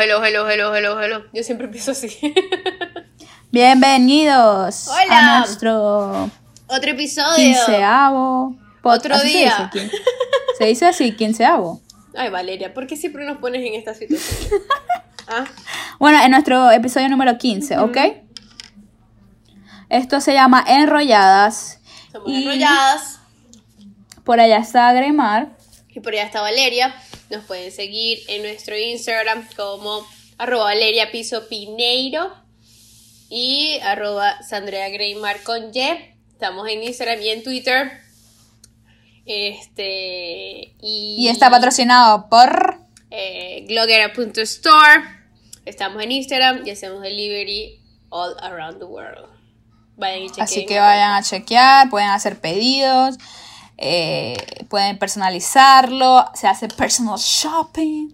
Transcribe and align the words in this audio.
hello, 0.00 0.24
hello, 0.24 0.48
hello, 0.48 0.48
hello, 0.48 0.74
hello, 0.76 1.00
hello. 1.02 1.24
Yo 1.32 1.42
siempre 1.42 1.66
empiezo 1.66 1.92
así. 1.92 2.08
Bienvenidos 3.50 4.88
Hola. 4.88 5.36
a 5.36 5.38
nuestro 5.38 6.30
Otro 6.66 6.90
episodio. 6.90 7.34
quinceavo 7.36 8.56
Otro 8.82 9.14
¿así 9.14 9.30
se 9.32 9.38
día. 9.38 9.70
dice? 9.72 9.86
¿Quin- 9.88 9.92
Se 10.58 10.64
dice 10.66 10.86
así, 10.86 11.12
quinceavo. 11.16 11.80
Ay, 12.16 12.30
Valeria, 12.30 12.74
¿por 12.74 12.86
qué 12.86 12.96
siempre 12.96 13.24
nos 13.24 13.38
pones 13.38 13.64
en 13.66 13.74
esta 13.74 13.94
situación? 13.94 14.60
¿Ah? 15.28 15.44
Bueno, 15.98 16.22
en 16.22 16.30
nuestro 16.30 16.70
episodio 16.70 17.08
número 17.08 17.36
15, 17.38 17.78
¿ok? 17.78 17.96
Esto 19.88 20.20
se 20.20 20.34
llama 20.34 20.64
Enrolladas. 20.66 21.80
Somos 22.12 22.28
Y- 22.30 22.42
enrolladas. 22.42 23.20
Por 24.24 24.40
allá 24.40 24.58
está 24.58 24.92
Gremar. 24.92 25.56
Y 25.88 26.00
por 26.00 26.12
allá 26.12 26.24
está 26.24 26.40
Valeria. 26.42 26.94
Nos 27.30 27.44
pueden 27.44 27.70
seguir 27.72 28.20
en 28.28 28.42
nuestro 28.42 28.76
Instagram 28.76 29.46
como 29.56 30.06
arroba 30.38 30.64
Valeria 30.64 31.10
Piso 31.10 31.46
Pineiro 31.48 32.32
y 33.28 33.78
arroba 33.82 34.42
Sandrea 34.42 34.88
Greymar 34.88 35.42
con 35.42 35.70
Y. 35.74 35.80
Estamos 36.32 36.68
en 36.68 36.82
Instagram 36.82 37.20
y 37.20 37.28
en 37.30 37.42
Twitter. 37.42 37.92
Este. 39.26 40.74
Y, 40.80 41.16
Y 41.18 41.28
está 41.28 41.50
patrocinado 41.50 42.28
por... 42.30 42.78
eh, 43.10 43.64
glogera.store. 43.68 45.04
Estamos 45.66 46.02
en 46.02 46.12
Instagram 46.12 46.66
y 46.66 46.70
hacemos 46.70 47.02
delivery 47.02 47.78
all 48.08 48.34
around 48.40 48.78
the 48.78 48.84
world. 48.86 49.28
Vayan 49.96 50.22
y. 50.22 50.30
Así 50.40 50.64
que 50.64 50.78
vayan 50.78 51.12
a 51.12 51.22
chequear, 51.22 51.90
pueden 51.90 52.08
hacer 52.08 52.40
pedidos, 52.40 53.16
eh, 53.78 54.36
pueden 54.68 54.98
personalizarlo, 54.98 56.26
se 56.34 56.48
hace 56.48 56.68
personal 56.68 57.18
shopping. 57.18 58.10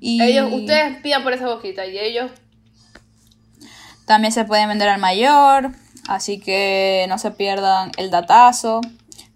Y 0.00 0.22
Ellos, 0.22 0.52
ustedes 0.52 1.00
pidan 1.02 1.24
por 1.24 1.32
esa 1.32 1.48
boquita 1.48 1.84
y 1.84 1.98
ellos 1.98 2.30
También 4.06 4.32
se 4.32 4.44
pueden 4.44 4.68
vender 4.68 4.88
al 4.88 5.00
mayor, 5.00 5.72
así 6.06 6.38
que 6.38 7.06
no 7.08 7.18
se 7.18 7.32
pierdan 7.32 7.90
el 7.96 8.12
datazo. 8.12 8.80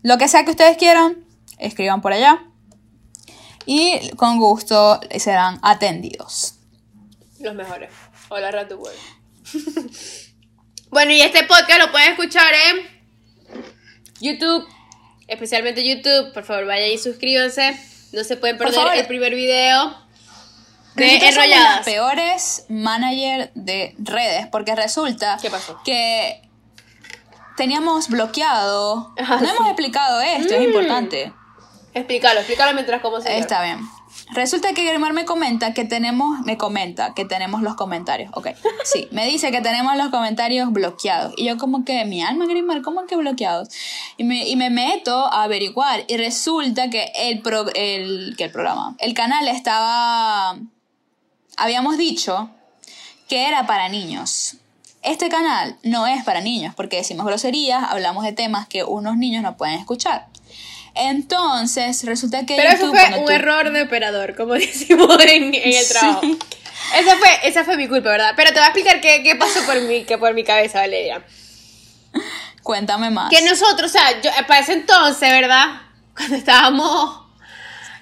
Lo 0.03 0.19
que 0.19 0.29
sea 0.29 0.45
que 0.45 0.53
ustedes 0.53 0.77
quieran, 0.77 1.25
escriban 1.59 2.01
por 2.01 2.13
allá. 2.13 2.45
Y 3.67 4.11
con 4.11 4.39
gusto 4.39 5.01
serán 5.19 5.59
atendidos. 5.63 6.55
Los 7.41 7.55
mejores. 7.55 7.91
Hola, 8.29 8.51
Rato 8.53 8.79
World. 8.79 8.99
bueno, 10.91 11.11
y 11.11 11.21
este 11.21 11.45
podcast 11.45 11.81
lo 11.81 11.91
pueden 11.91 12.11
escuchar 12.11 12.53
en 12.55 13.03
YouTube, 14.21 14.67
especialmente 15.33 15.83
YouTube. 15.87 16.33
Por 16.33 16.45
favor, 16.45 16.67
vayan 16.67 16.91
y 16.91 16.99
suscríbanse. 16.99 17.77
No 18.13 18.25
se 18.25 18.37
pueden 18.37 18.59
perder 18.59 18.81
el 18.95 19.07
primer 19.07 19.35
video 19.35 19.97
de 20.95 21.17
Enrolladas. 21.17 21.77
las 21.77 21.85
peores 21.85 22.65
manager 22.69 23.51
de 23.55 23.95
redes, 23.99 24.47
porque 24.49 24.75
resulta 24.77 25.39
¿Qué 25.41 25.51
pasó? 25.51 25.81
que 25.85 26.43
teníamos 27.57 28.09
bloqueado. 28.09 29.15
Ah, 29.19 29.39
no 29.41 29.47
sí. 29.47 29.47
hemos 29.57 29.67
explicado 29.69 30.21
esto, 30.21 30.55
es 30.55 30.61
Mm. 30.61 30.65
importante. 30.65 31.33
Explícalo, 31.95 32.41
explícalo 32.41 32.73
mientras 32.75 33.01
como 33.03 33.21
se 33.21 33.39
Está 33.39 33.63
bien. 33.63 33.81
Resulta 34.35 34.73
que 34.73 34.85
Grimar 34.85 35.13
me 35.13 35.25
comenta 35.27 35.75
que 35.75 35.85
tenemos, 35.85 36.41
me 36.41 36.57
comenta 36.57 37.13
que 37.15 37.25
tenemos 37.25 37.61
los 37.63 37.75
comentarios. 37.75 38.31
Ok, 38.35 38.49
sí, 38.85 39.07
me 39.11 39.27
dice 39.27 39.51
que 39.51 39.61
tenemos 39.61 39.97
los 39.97 40.09
comentarios 40.09 40.73
bloqueados. 40.73 41.35
Y 41.37 41.45
yo 41.45 41.59
como 41.59 41.85
que, 41.85 42.05
mi 42.07 42.23
alma 42.23 42.47
Grimar, 42.47 42.81
¿cómo 42.83 43.05
que 43.07 43.17
bloqueados? 43.17 43.69
Y 44.17 44.25
me, 44.25 44.49
y 44.49 44.57
me 44.57 44.71
meto 44.71 45.27
a 45.27 45.43
averiguar 45.43 46.05
y 46.09 46.17
resulta 46.17 46.89
que 46.89 47.13
el, 47.15 47.43
pro- 47.43 47.73
el, 47.75 48.35
que 48.39 48.45
el 48.45 48.51
programa, 48.51 48.97
el 48.99 49.13
canal 49.13 49.47
estaba, 49.49 50.57
habíamos 51.59 51.99
dicho 51.99 52.49
que 53.29 53.49
era 53.49 53.67
para 53.67 53.89
niños. 53.89 54.57
Este 55.03 55.29
canal 55.29 55.77
no 55.83 56.07
es 56.07 56.25
para 56.25 56.41
niños 56.41 56.75
porque 56.75 56.97
decimos 56.97 57.27
groserías, 57.27 57.85
hablamos 57.91 58.25
de 58.25 58.33
temas 58.33 58.67
que 58.69 58.85
unos 58.85 59.17
niños 59.17 59.43
no 59.43 59.57
pueden 59.57 59.75
escuchar. 59.79 60.29
Entonces, 60.95 62.05
resulta 62.05 62.45
que 62.45 62.57
Pero 62.57 62.71
eso 62.71 62.91
fue 62.91 63.19
un 63.19 63.25
tú- 63.27 63.31
error 63.31 63.73
de 63.73 63.83
operador, 63.83 64.35
como 64.37 64.53
decimos 64.55 65.17
en, 65.25 65.55
en 65.55 65.73
el 65.73 65.85
Sí. 65.85 65.93
trabajo. 65.93 66.23
Esa 66.99 67.17
fue, 67.17 67.29
esa 67.45 67.65
fue 67.65 67.77
mi 67.77 67.89
culpa, 67.89 68.11
¿verdad? 68.11 68.33
Pero 68.37 68.51
te 68.51 68.57
voy 68.57 68.65
a 68.65 68.67
explicar 68.67 69.01
qué, 69.01 69.23
qué 69.23 69.37
pasó 69.37 69.65
por 69.65 69.81
mi, 69.83 70.05
que 70.05 70.19
por 70.19 70.35
mi 70.35 70.45
cabeza, 70.45 70.81
Valeria. 70.81 71.23
Cuéntame 72.63 73.11
más. 73.11 73.31
Que 73.31 73.43
nosotros, 73.43 73.91
o 73.91 73.93
sea, 73.93 74.21
yo, 74.21 74.31
para 74.47 74.61
ese 74.61 74.75
entonces, 74.75 75.31
¿verdad? 75.31 75.67
Cuando 76.17 76.37
estábamos 76.37 77.22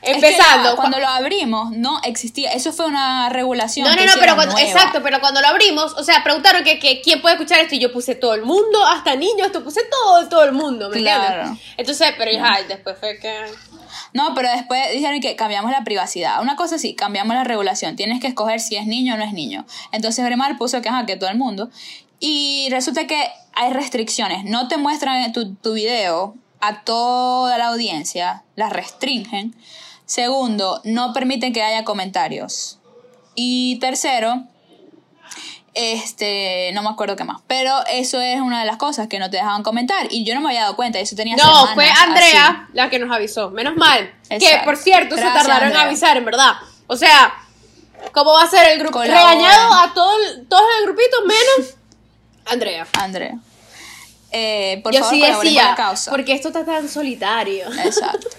Es 0.03 0.17
que 0.19 0.29
empezando. 0.31 0.71
ya, 0.71 0.77
cuando 0.77 0.99
lo 0.99 1.09
abrimos, 1.09 1.71
no 1.73 2.01
existía. 2.05 2.53
Eso 2.53 2.73
fue 2.73 2.87
una 2.87 3.29
regulación. 3.29 3.87
no, 3.89 3.95
no, 3.95 4.05
no, 4.05 4.13
pero 4.19 4.35
cuando, 4.35 4.55
nueva. 4.55 4.69
exacto, 4.69 5.01
pero 5.03 5.21
cuando 5.21 5.41
lo 5.41 5.49
abrimos, 5.49 5.93
o 5.95 6.03
sea, 6.03 6.23
preguntaron 6.25 6.65
que, 6.65 6.79
que 6.79 7.01
quién 7.03 7.21
puede 7.21 7.35
escuchar 7.35 7.59
esto 7.61 7.75
y 7.75 7.81
yo 7.81 7.93
puse 7.93 8.15
todo 8.15 8.35
el 8.35 8.43
mundo, 8.43 8.85
hasta 8.87 9.15
niños, 9.17 9.47
esto 9.49 9.63
puse 9.63 9.83
todo, 9.91 10.29
todo 10.29 10.45
el 10.45 10.53
mundo, 10.53 10.89
¿me 10.89 10.97
Claro. 10.99 11.41
entiendes? 11.43 11.65
Entonces, 11.77 12.15
pero 12.17 12.31
ya, 12.33 12.63
después 12.67 12.97
fue 12.99 13.19
que... 13.19 13.45
No, 14.13 14.35
pero 14.35 14.51
después 14.51 14.91
dijeron 14.93 15.21
que 15.21 15.37
cambiamos 15.37 15.71
la 15.71 15.85
privacidad. 15.85 16.41
Una 16.41 16.57
cosa 16.57 16.79
sí, 16.79 16.95
cambiamos 16.95 17.35
la 17.37 17.45
regulación. 17.45 17.95
Tienes 17.95 18.21
que 18.21 18.27
escoger 18.27 18.59
si 18.61 18.77
es 18.77 18.87
niño 18.87 19.15
o 19.15 19.17
no 19.17 19.25
es 19.25 19.33
niño. 19.33 19.65
Entonces 19.93 20.25
Gremar 20.25 20.59
puso 20.59 20.81
que, 20.83 20.89
ajá, 20.89 21.07
que 21.07 21.17
todo 21.17 21.31
el 21.31 21.37
mundo. 21.39 21.71
Y 22.19 22.69
resulta 22.71 23.07
que 23.07 23.31
hay 23.55 23.73
restricciones. 23.73 24.45
No 24.45 24.67
te 24.67 24.79
muestran 24.79 25.33
tu, 25.33 25.55
tu 25.55 25.75
video 25.75 26.35
a 26.61 26.83
toda 26.83 27.57
la 27.59 27.69
audiencia. 27.69 28.43
Las 28.57 28.73
restringen. 28.73 29.55
Segundo, 30.11 30.81
no 30.83 31.13
permiten 31.13 31.53
que 31.53 31.63
haya 31.63 31.85
comentarios. 31.85 32.81
Y 33.37 33.79
tercero, 33.79 34.43
este, 35.75 36.73
no 36.75 36.83
me 36.83 36.89
acuerdo 36.91 37.15
qué 37.15 37.23
más. 37.23 37.41
Pero 37.47 37.73
eso 37.93 38.21
es 38.21 38.41
una 38.41 38.59
de 38.59 38.67
las 38.67 38.77
cosas 38.77 39.07
que 39.07 39.21
no 39.21 39.31
te 39.31 39.37
dejaban 39.37 39.63
comentar. 39.63 40.09
Y 40.11 40.25
yo 40.25 40.35
no 40.35 40.41
me 40.41 40.49
había 40.49 40.63
dado 40.63 40.75
cuenta. 40.75 40.99
Eso 40.99 41.15
tenía 41.15 41.37
No, 41.37 41.69
fue 41.75 41.89
así. 41.89 42.03
Andrea 42.03 42.69
la 42.73 42.91
que 42.91 42.99
nos 42.99 43.15
avisó. 43.15 43.51
Menos 43.51 43.77
mal. 43.77 44.13
Que, 44.29 44.35
Exacto. 44.35 44.65
por 44.65 44.77
cierto, 44.77 45.15
se 45.15 45.21
Gracias, 45.21 45.47
tardaron 45.47 45.71
en 45.71 45.77
avisar, 45.77 46.17
en 46.17 46.25
verdad. 46.25 46.55
O 46.89 46.97
sea, 46.97 47.33
¿cómo 48.13 48.33
va 48.33 48.43
a 48.43 48.51
ser 48.51 48.69
el 48.73 48.81
grupo? 48.81 49.01
Regañado 49.01 49.73
a 49.75 49.95
todo 49.95 50.13
el- 50.25 50.49
todos 50.49 50.65
el 50.81 50.87
grupito, 50.87 51.19
menos 51.25 51.75
Andrea. 52.47 52.85
Andrea. 52.95 53.39
Eh, 54.33 54.81
por 54.83 54.93
Yo 54.93 55.01
favor, 55.05 55.15
sí 55.15 55.21
decía, 55.23 55.67
la 55.71 55.75
causa. 55.77 56.11
porque 56.11 56.33
esto 56.33 56.49
está 56.49 56.65
tan 56.65 56.89
solitario. 56.89 57.67
Exacto. 57.85 58.29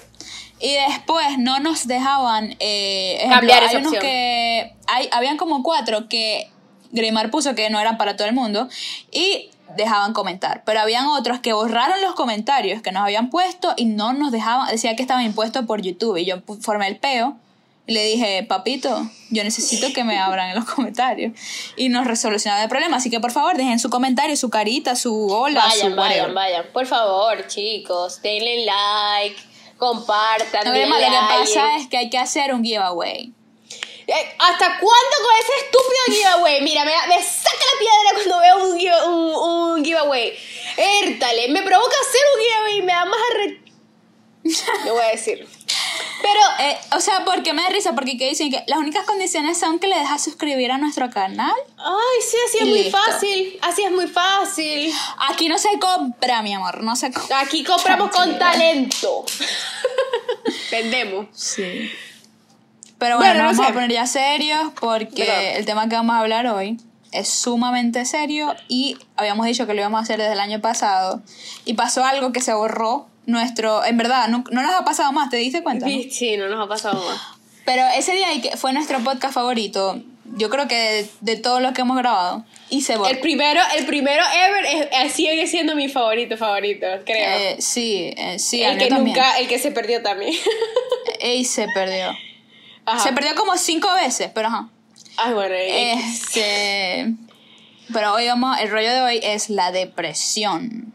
Y 0.61 0.73
después 0.87 1.37
no 1.39 1.59
nos 1.59 1.87
dejaban 1.87 2.55
eh, 2.59 3.15
ejemplo, 3.15 3.35
Cambiar 3.39 3.63
hay 3.63 3.69
esa 3.69 3.77
unos 3.79 3.93
opción. 3.93 4.01
que 4.03 4.75
hay, 4.87 5.09
habían 5.11 5.37
como 5.37 5.63
cuatro 5.63 6.07
que 6.07 6.49
Grimar 6.91 7.31
puso 7.31 7.55
que 7.55 7.69
no 7.69 7.79
eran 7.79 7.97
para 7.97 8.15
todo 8.17 8.27
el 8.27 8.33
mundo 8.35 8.67
y 9.11 9.49
dejaban 9.77 10.13
comentar. 10.13 10.63
Pero 10.65 10.81
habían 10.81 11.07
otros 11.07 11.39
que 11.39 11.53
borraron 11.53 12.01
los 12.01 12.13
comentarios 12.15 12.81
que 12.81 12.91
nos 12.91 13.03
habían 13.03 13.29
puesto 13.29 13.73
y 13.77 13.85
no 13.85 14.13
nos 14.13 14.31
dejaban, 14.31 14.67
decía 14.69 14.95
que 14.95 15.01
estaban 15.01 15.23
impuestos 15.25 15.65
por 15.65 15.81
YouTube. 15.81 16.17
Y 16.17 16.25
yo 16.25 16.41
formé 16.61 16.87
el 16.87 16.97
peo 16.97 17.37
y 17.87 17.93
le 17.93 18.03
dije, 18.05 18.43
papito, 18.43 19.09
yo 19.29 19.43
necesito 19.43 19.91
que 19.93 20.03
me 20.03 20.17
abran 20.19 20.49
en 20.49 20.55
los 20.55 20.65
comentarios. 20.65 21.33
Y 21.77 21.89
nos 21.89 22.05
resolucionaba 22.05 22.61
el 22.63 22.69
problema. 22.69 22.97
Así 22.97 23.09
que 23.09 23.19
por 23.19 23.31
favor, 23.31 23.55
dejen 23.57 23.79
su 23.79 23.89
comentario, 23.89 24.35
su 24.35 24.49
carita, 24.49 24.95
su 24.97 25.27
hola, 25.29 25.61
su 25.71 25.77
Vayan, 25.83 25.95
vayan, 25.95 25.99
whatever. 26.19 26.33
vayan. 26.33 26.65
Por 26.73 26.85
favor, 26.85 27.47
chicos, 27.47 28.21
denle 28.21 28.65
like, 28.65 29.41
compartan. 29.81 30.63
No, 30.63 30.71
Gremar, 30.71 31.01
lo 31.01 31.07
que 31.07 31.13
pasa 31.39 31.77
es 31.77 31.87
que 31.87 31.97
hay 31.97 32.09
que 32.11 32.17
hacer 32.19 32.53
un 32.53 32.63
giveaway. 32.63 33.33
Eh, 34.07 34.35
¿Hasta 34.37 34.65
cuándo 34.79 35.15
con 35.23 35.35
ese 35.39 35.53
estúpido 35.65 36.03
giveaway? 36.07 36.61
Mira, 36.61 36.85
me, 36.85 36.91
me 37.07 37.21
saca 37.23 37.63
la 37.73 37.79
piedra 37.79 38.13
cuando 38.13 38.39
veo 38.39 38.57
un, 38.71 38.77
give- 38.79 39.05
un, 39.07 39.35
un 39.77 39.83
giveaway. 39.85 40.37
Értale, 40.77 41.47
me 41.49 41.61
provoca 41.63 41.95
hacer 41.99 42.21
un 42.35 42.41
giveaway 42.43 42.77
y 42.77 42.81
me 42.83 42.93
da 42.93 43.05
más 43.05 43.19
arre... 43.31 43.61
Le 44.85 44.91
voy 44.91 45.01
a 45.03 45.07
decir. 45.07 45.47
Pero, 46.21 46.39
Eh, 46.59 46.77
o 46.95 46.99
sea, 46.99 47.25
porque 47.25 47.53
me 47.53 47.63
da 47.63 47.69
risa, 47.69 47.93
porque 47.95 48.17
que 48.17 48.29
dicen 48.29 48.51
que 48.51 48.63
las 48.67 48.77
únicas 48.77 49.05
condiciones 49.05 49.57
son 49.59 49.79
que 49.79 49.87
le 49.87 49.97
dejas 49.97 50.23
suscribir 50.23 50.71
a 50.71 50.77
nuestro 50.77 51.09
canal. 51.09 51.51
ay, 51.77 52.21
sí, 52.29 52.37
así 52.47 52.57
es 52.59 52.65
muy 52.69 52.83
listo. 52.83 52.97
fácil. 52.97 53.59
Así 53.61 53.83
es 53.83 53.91
muy 53.91 54.07
fácil. 54.07 54.93
Aquí 55.29 55.49
no 55.49 55.57
se 55.57 55.79
compra, 55.79 56.41
mi 56.43 56.53
amor, 56.53 56.83
no 56.83 56.95
se 56.95 57.11
compra. 57.11 57.39
Aquí 57.39 57.63
compramos 57.63 58.11
con 58.11 58.37
talento. 58.37 59.25
Vendemos. 60.71 61.27
Sí. 61.33 61.89
Pero 62.97 63.17
bueno, 63.17 63.33
Bueno, 63.33 63.43
nos 63.49 63.57
no 63.57 63.63
vamos 63.63 63.65
sé. 63.65 63.71
a 63.71 63.73
poner 63.73 63.91
ya 63.91 64.05
serios 64.05 64.71
porque 64.79 65.55
el 65.57 65.65
tema 65.65 65.89
que 65.89 65.95
vamos 65.95 66.15
a 66.15 66.19
hablar 66.19 66.45
hoy 66.47 66.77
es 67.11 67.27
sumamente 67.27 68.05
serio 68.05 68.55
y 68.67 68.97
habíamos 69.17 69.45
dicho 69.47 69.65
que 69.65 69.73
lo 69.73 69.79
íbamos 69.81 69.99
a 69.99 70.03
hacer 70.03 70.19
desde 70.19 70.33
el 70.33 70.39
año 70.39 70.61
pasado 70.61 71.21
y 71.65 71.73
pasó 71.73 72.05
algo 72.05 72.31
que 72.31 72.41
se 72.41 72.53
borró 72.53 73.07
nuestro, 73.25 73.83
en 73.85 73.97
verdad, 73.97 74.27
no, 74.27 74.43
no 74.51 74.61
nos 74.61 74.73
ha 74.73 74.83
pasado 74.83 75.11
más, 75.11 75.29
¿te 75.29 75.37
diste 75.37 75.61
cuenta? 75.63 75.87
no? 75.87 75.91
Sí, 76.09 76.37
no 76.37 76.47
nos 76.49 76.63
ha 76.65 76.67
pasado 76.67 77.03
más. 77.05 77.19
Pero 77.65 77.83
ese 77.95 78.13
día 78.13 78.33
y 78.33 78.41
fue 78.57 78.73
nuestro 78.73 78.99
podcast 78.99 79.33
favorito, 79.33 80.01
yo 80.35 80.49
creo 80.49 80.67
que 80.67 80.75
de, 80.75 81.09
de 81.21 81.35
todos 81.37 81.61
los 81.61 81.73
que 81.73 81.81
hemos 81.81 81.97
grabado 81.97 82.43
y 82.69 82.81
se 82.81 82.95
borró. 82.97 83.09
El 83.11 83.19
primero, 83.19 83.61
el 83.77 83.85
primero 83.85 84.23
ever 84.47 84.65
es- 84.65 84.87
eh, 84.91 85.09
sigue 85.09 85.45
siendo 85.47 85.75
mi 85.75 85.87
favorito 85.89 86.37
favorito, 86.37 86.87
creo. 87.05 87.37
Eh, 87.39 87.55
sí, 87.59 88.13
eh, 88.17 88.39
sí, 88.39 88.63
el 88.63 88.77
que 88.77 88.87
también. 88.87 89.15
nunca, 89.15 89.37
el 89.39 89.47
que 89.47 89.59
se 89.59 89.71
perdió 89.71 90.01
también. 90.01 90.33
Ey, 91.19 91.45
se 91.45 91.67
perdió. 91.73 92.11
Ajá. 92.85 92.99
Se 93.03 93.13
perdió 93.13 93.35
como 93.35 93.55
cinco 93.57 93.93
veces, 93.93 94.31
pero 94.33 94.47
ajá. 94.47 94.69
Ay, 95.17 95.33
bueno, 95.33 95.53
Este. 95.55 97.13
Pero 97.93 98.13
hoy 98.13 98.25
vamos, 98.27 98.57
el 98.59 98.69
rollo 98.71 98.91
de 98.91 99.01
hoy 99.01 99.19
es 99.21 99.49
la 99.49 99.71
depresión. 99.71 100.93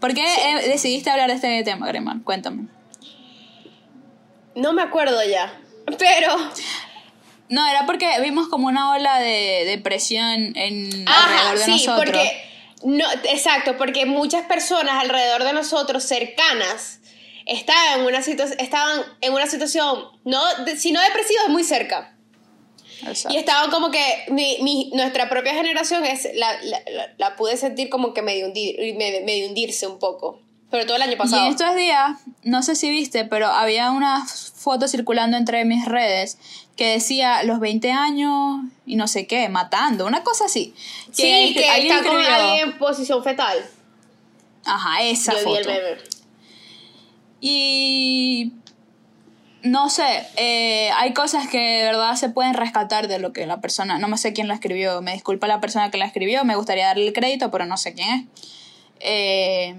¿Por 0.00 0.14
qué 0.14 0.22
eh, 0.24 0.68
decidiste 0.68 1.10
hablar 1.10 1.28
de 1.28 1.34
este 1.36 1.62
tema, 1.64 1.86
Gremar? 1.86 2.16
Cuéntame. 2.24 2.64
no 4.54 4.72
me 4.72 4.82
acuerdo 4.82 5.22
ya. 5.24 5.52
Pero. 5.98 6.36
No, 7.48 7.66
era 7.66 7.86
porque 7.86 8.20
vimos 8.20 8.48
como 8.48 8.66
una 8.66 8.90
ola 8.92 9.18
de 9.20 9.62
depresión 9.64 10.52
en 10.56 11.04
Ajá, 11.08 11.48
alrededor 11.50 11.58
de 11.58 11.64
sí, 11.64 11.70
nosotros. 11.86 12.04
porque. 12.04 12.44
No, 12.84 13.04
exacto, 13.24 13.76
porque 13.76 14.06
muchas 14.06 14.44
personas 14.46 15.02
alrededor 15.02 15.42
de 15.44 15.52
nosotros 15.52 16.04
cercanas 16.04 17.00
estaban 17.46 18.00
en 18.00 18.06
una, 18.06 18.20
situa- 18.20 18.54
estaban 18.58 19.00
en 19.20 19.32
una 19.32 19.46
situación, 19.48 20.04
no, 20.24 20.40
si 20.76 20.92
no 20.92 21.00
depresiva, 21.00 21.40
es 21.44 21.48
muy 21.48 21.64
cerca. 21.64 22.14
Exacto. 23.10 23.34
Y 23.36 23.38
estaban 23.40 23.70
como 23.70 23.90
que 23.90 24.00
mi, 24.28 24.58
mi- 24.62 24.90
nuestra 24.94 25.28
propia 25.28 25.54
generación 25.54 26.04
es 26.04 26.28
la, 26.34 26.52
la, 26.62 26.80
la- 26.90 27.14
la 27.16 27.36
pude 27.36 27.56
sentir 27.56 27.88
como 27.88 28.12
que 28.14 28.22
medio, 28.22 28.46
hundir, 28.46 28.76
me- 28.96 29.20
medio 29.20 29.48
hundirse 29.48 29.86
un 29.86 29.98
poco. 29.98 30.40
Sobre 30.70 30.84
todo 30.84 30.96
el 30.96 31.02
año 31.02 31.12
Y 31.12 31.16
pasado. 31.16 31.46
en 31.46 31.52
estos 31.52 31.74
días, 31.76 32.18
no 32.42 32.62
sé 32.62 32.74
si 32.76 32.90
viste, 32.90 33.24
pero 33.24 33.46
había 33.46 33.90
una 33.90 34.26
foto 34.26 34.86
circulando 34.86 35.36
entre 35.38 35.64
mis 35.64 35.86
redes 35.86 36.36
que 36.76 36.88
decía 36.92 37.42
los 37.42 37.58
20 37.58 37.90
años 37.90 38.60
y 38.84 38.96
no 38.96 39.08
sé 39.08 39.26
qué, 39.26 39.48
matando, 39.48 40.04
una 40.06 40.22
cosa 40.22 40.44
así. 40.44 40.74
sí, 41.10 41.54
que 41.54 41.68
alguien 41.70 41.96
está 41.96 42.06
con 42.08 42.20
alguien 42.20 42.68
en 42.68 42.78
posición 42.78 43.24
fetal. 43.24 43.58
Ajá, 44.66 45.02
esa 45.02 45.32
Yo 45.40 45.48
vi 45.48 45.56
el 45.56 45.64
foto. 45.64 45.74
meme. 45.74 45.98
Y 47.40 48.52
no 49.62 49.88
sé, 49.90 50.26
eh, 50.36 50.90
hay 50.96 51.12
cosas 51.14 51.48
que 51.48 51.58
de 51.58 51.84
verdad 51.84 52.14
se 52.14 52.28
pueden 52.28 52.54
rescatar 52.54 53.08
de 53.08 53.18
lo 53.18 53.32
que 53.32 53.46
la 53.46 53.60
persona, 53.60 53.98
no 53.98 54.06
me 54.08 54.16
sé 54.18 54.32
quién 54.32 54.48
la 54.48 54.54
escribió, 54.54 55.02
me 55.02 55.12
disculpa 55.12 55.46
la 55.48 55.60
persona 55.60 55.90
que 55.90 55.98
la 55.98 56.04
escribió, 56.06 56.44
me 56.44 56.54
gustaría 56.56 56.86
darle 56.86 57.06
el 57.08 57.12
crédito, 57.12 57.50
pero 57.50 57.66
no 57.66 57.76
sé 57.76 57.94
quién 57.94 58.08
es. 58.08 58.24
Eh, 59.00 59.74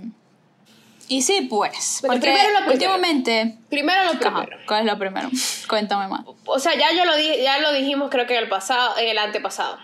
y 1.08 1.22
sí, 1.24 1.48
pues, 1.50 2.00
porque 2.06 2.20
primero 2.20 2.50
lo 2.52 2.56
primero. 2.58 2.72
últimamente... 2.74 3.56
Primero 3.70 4.04
lo 4.04 4.10
Ajá, 4.12 4.20
primero. 4.20 4.58
¿Cuál 4.68 4.82
es 4.82 4.86
lo 4.94 5.00
primero? 5.00 5.30
Cuéntame 5.68 6.08
más. 6.08 6.22
O 6.46 6.60
sea, 6.60 6.76
ya 6.78 6.92
yo 6.94 7.04
lo 7.06 7.16
di- 7.16 7.42
ya 7.42 7.58
lo 7.60 7.72
dijimos 7.74 8.10
creo 8.12 8.28
que 8.28 8.36
en 8.38 8.44
el 8.44 8.50
pasado, 8.50 8.98
en 8.98 9.08
el 9.08 9.18
antepasado. 9.18 9.78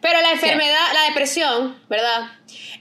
Pero 0.00 0.20
la 0.20 0.32
enfermedad, 0.32 0.92
la 0.94 1.02
depresión, 1.08 1.76
¿verdad? 1.88 2.30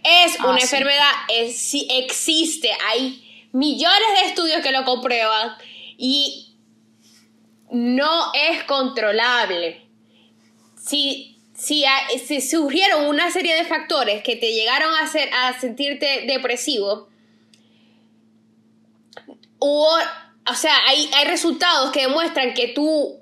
Es 0.03 0.37
Ah, 0.39 0.47
una 0.49 0.57
sí. 0.59 0.63
enfermedad, 0.63 1.11
es, 1.29 1.57
sí 1.57 1.87
existe, 1.91 2.69
hay 2.89 3.47
millones 3.51 4.07
de 4.21 4.27
estudios 4.29 4.61
que 4.61 4.71
lo 4.71 4.83
comprueban 4.85 5.53
y 6.03 6.57
no 7.69 8.33
es 8.33 8.63
controlable. 8.63 9.85
Si, 10.75 11.37
si, 11.53 11.85
si 12.25 12.41
surgieron 12.41 13.05
una 13.05 13.29
serie 13.29 13.55
de 13.55 13.65
factores 13.65 14.23
que 14.23 14.35
te 14.35 14.51
llegaron 14.51 14.91
a 14.95 15.03
hacer 15.03 15.29
a 15.31 15.59
sentirte 15.59 16.25
depresivo, 16.25 17.07
o 19.59 19.99
sea, 20.55 20.75
hay, 20.87 21.07
hay 21.13 21.25
resultados 21.27 21.91
que 21.91 22.01
demuestran 22.01 22.55
que 22.55 22.69
tú 22.69 23.20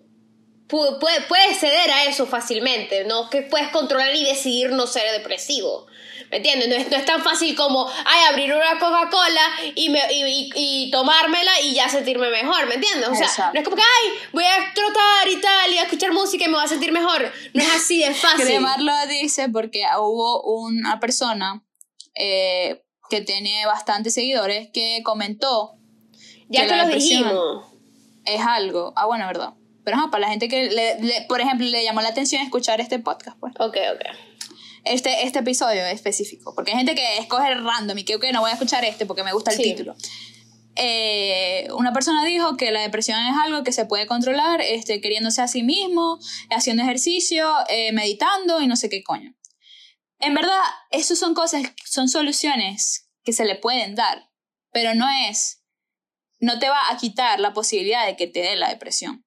pu- 0.69 1.00
puedes, 1.00 1.24
puedes 1.25 1.60
ceder 1.60 1.92
a 1.92 2.06
eso 2.06 2.25
fácilmente, 2.27 3.04
¿no? 3.04 3.30
Que 3.30 3.42
puedes 3.42 3.69
controlar 3.69 4.16
y 4.16 4.24
decidir 4.24 4.71
no 4.71 4.88
ser 4.88 5.12
depresivo. 5.12 5.88
¿Me 6.31 6.38
entiendes? 6.38 6.69
No 6.69 6.75
es, 6.75 6.92
no 6.92 6.98
es 6.98 7.06
tan 7.06 7.24
fácil 7.24 7.56
como, 7.56 7.88
ay, 8.06 8.25
abrir 8.30 8.54
una 8.54 8.77
Coca-Cola 8.77 9.42
y, 9.74 9.89
y, 9.92 10.50
y- 10.56 10.92
tomármela 10.92 11.51
y 11.62 11.74
ya 11.74 11.89
sentirme 11.89 12.30
mejor, 12.30 12.68
¿me 12.68 12.75
entiendes? 12.75 13.10
O 13.10 13.16
sea, 13.16 13.25
Exacto. 13.25 13.51
no 13.56 13.60
es 13.62 13.66
como 13.66 13.75
que, 13.77 13.81
ay, 13.81 14.12
voy 14.31 14.44
a 14.45 14.71
trotar 14.75 15.27
y 15.27 15.42
tal 15.42 15.74
y 15.74 15.77
a 15.80 15.83
escuchar 15.83 16.12
música 16.13 16.45
y 16.45 16.48
me 16.48 16.54
voy 16.54 16.63
a 16.66 16.68
sentir 16.68 16.92
mejor. 16.92 17.31
No 17.56 17.63
es 17.63 17.69
así 17.71 18.00
de 18.04 18.13
fácil. 18.13 18.45
Cremar 18.45 18.80
lo 18.80 18.94
dice 19.07 19.50
porque 19.50 19.83
hubo 19.98 20.44
una 20.44 21.00
persona 21.00 21.63
eh, 22.13 22.83
que 23.10 23.21
tiene 23.21 23.66
bastantes 23.66 24.13
seguidores 24.13 24.69
que 24.71 25.01
comentó 25.04 25.77
ya 26.48 26.62
que 26.62 26.68
te 26.68 26.75
la 26.75 26.83
lo 26.86 26.94
dijimos. 26.94 27.66
es 28.25 28.42
algo, 28.42 28.94
ah 28.95 29.07
bueno, 29.07 29.25
verdad. 29.25 29.54
Pero 29.89 30.01
ajá, 30.01 30.12
para 30.12 30.21
la 30.21 30.30
gente 30.30 30.47
que, 30.47 30.69
le- 30.69 31.01
le- 31.01 31.21
por 31.27 31.41
ejemplo, 31.41 31.65
le 31.65 31.83
llamó 31.83 32.01
la 32.01 32.09
atención 32.09 32.44
escuchar 32.44 32.80
este 32.80 33.00
podcast, 33.00 33.39
pues. 33.39 33.53
Ok, 33.57 33.75
ok. 33.95 34.01
Este, 34.83 35.25
este 35.25 35.39
episodio 35.39 35.83
específico. 35.88 36.53
Porque 36.53 36.69
hay 36.69 36.77
gente 36.77 36.94
que 36.94 37.18
escoge 37.18 37.56
random 37.56 37.97
y 37.97 38.03
que, 38.06 38.15
ok, 38.18 38.25
no 38.31 38.41
voy 38.41 38.51
a 38.51 38.53
escuchar 38.53 38.86
este 38.86 39.07
porque 39.07 39.24
me 39.24 39.33
gusta 39.33 39.50
el 39.50 39.57
Sí. 39.57 39.63
título. 39.63 39.95
Eh, 40.75 41.68
una 41.75 41.91
persona 41.91 42.24
dijo 42.24 42.56
que 42.56 42.69
la 42.69 42.81
depresión 42.81 43.19
es 43.25 43.33
algo 43.44 43.63
que 43.63 43.71
se 43.71 43.86
puede 43.86 44.06
controlar 44.06 44.62
este, 44.62 45.01
queriéndose 45.01 45.41
a 45.41 45.47
sí 45.47 45.63
mismo, 45.63 46.19
haciendo 46.51 46.83
ejercicio, 46.83 47.51
eh, 47.68 47.92
meditando 47.92 48.62
y 48.62 48.68
no 48.68 48.75
sé 48.75 48.89
qué 48.89 49.01
coño. 49.01 49.33
En 50.19 50.35
verdad, 50.35 50.62
eso 50.92 51.15
son 51.15 51.33
cosas, 51.33 51.63
son 51.83 52.09
soluciones 52.09 53.09
que 53.24 53.33
se 53.33 53.45
le 53.45 53.56
pueden 53.56 53.95
dar, 53.95 54.30
pero 54.71 54.94
no 54.94 55.07
es, 55.09 55.63
no 56.39 56.59
te 56.59 56.69
va 56.69 56.92
a 56.92 56.97
quitar 56.97 57.39
la 57.39 57.53
posibilidad 57.53 58.06
de 58.06 58.15
que 58.15 58.27
te 58.27 58.42
dé 58.42 58.56
la 58.56 58.69
depresión. 58.69 59.25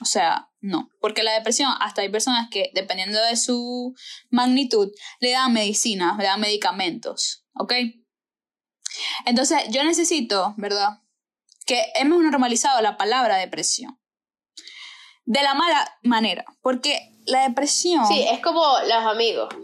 O 0.00 0.04
sea, 0.04 0.50
no, 0.60 0.90
porque 1.00 1.22
la 1.22 1.32
depresión, 1.32 1.72
hasta 1.80 2.02
hay 2.02 2.08
personas 2.08 2.48
que, 2.50 2.70
dependiendo 2.74 3.22
de 3.22 3.36
su 3.36 3.94
magnitud, 4.30 4.90
le 5.20 5.32
dan 5.32 5.52
medicina, 5.52 6.16
le 6.18 6.24
dan 6.24 6.40
medicamentos, 6.40 7.44
¿ok? 7.54 7.74
Entonces, 9.24 9.62
yo 9.70 9.84
necesito, 9.84 10.54
¿verdad? 10.56 11.00
Que 11.66 11.86
hemos 11.94 12.22
normalizado 12.22 12.80
la 12.80 12.96
palabra 12.96 13.36
depresión. 13.36 13.98
De 15.24 15.42
la 15.42 15.54
mala 15.54 15.98
manera, 16.02 16.44
porque 16.60 17.12
la 17.26 17.48
depresión... 17.48 18.06
Sí, 18.06 18.24
es 18.28 18.40
como 18.40 18.62
los 18.80 19.06
amigos. 19.06 19.54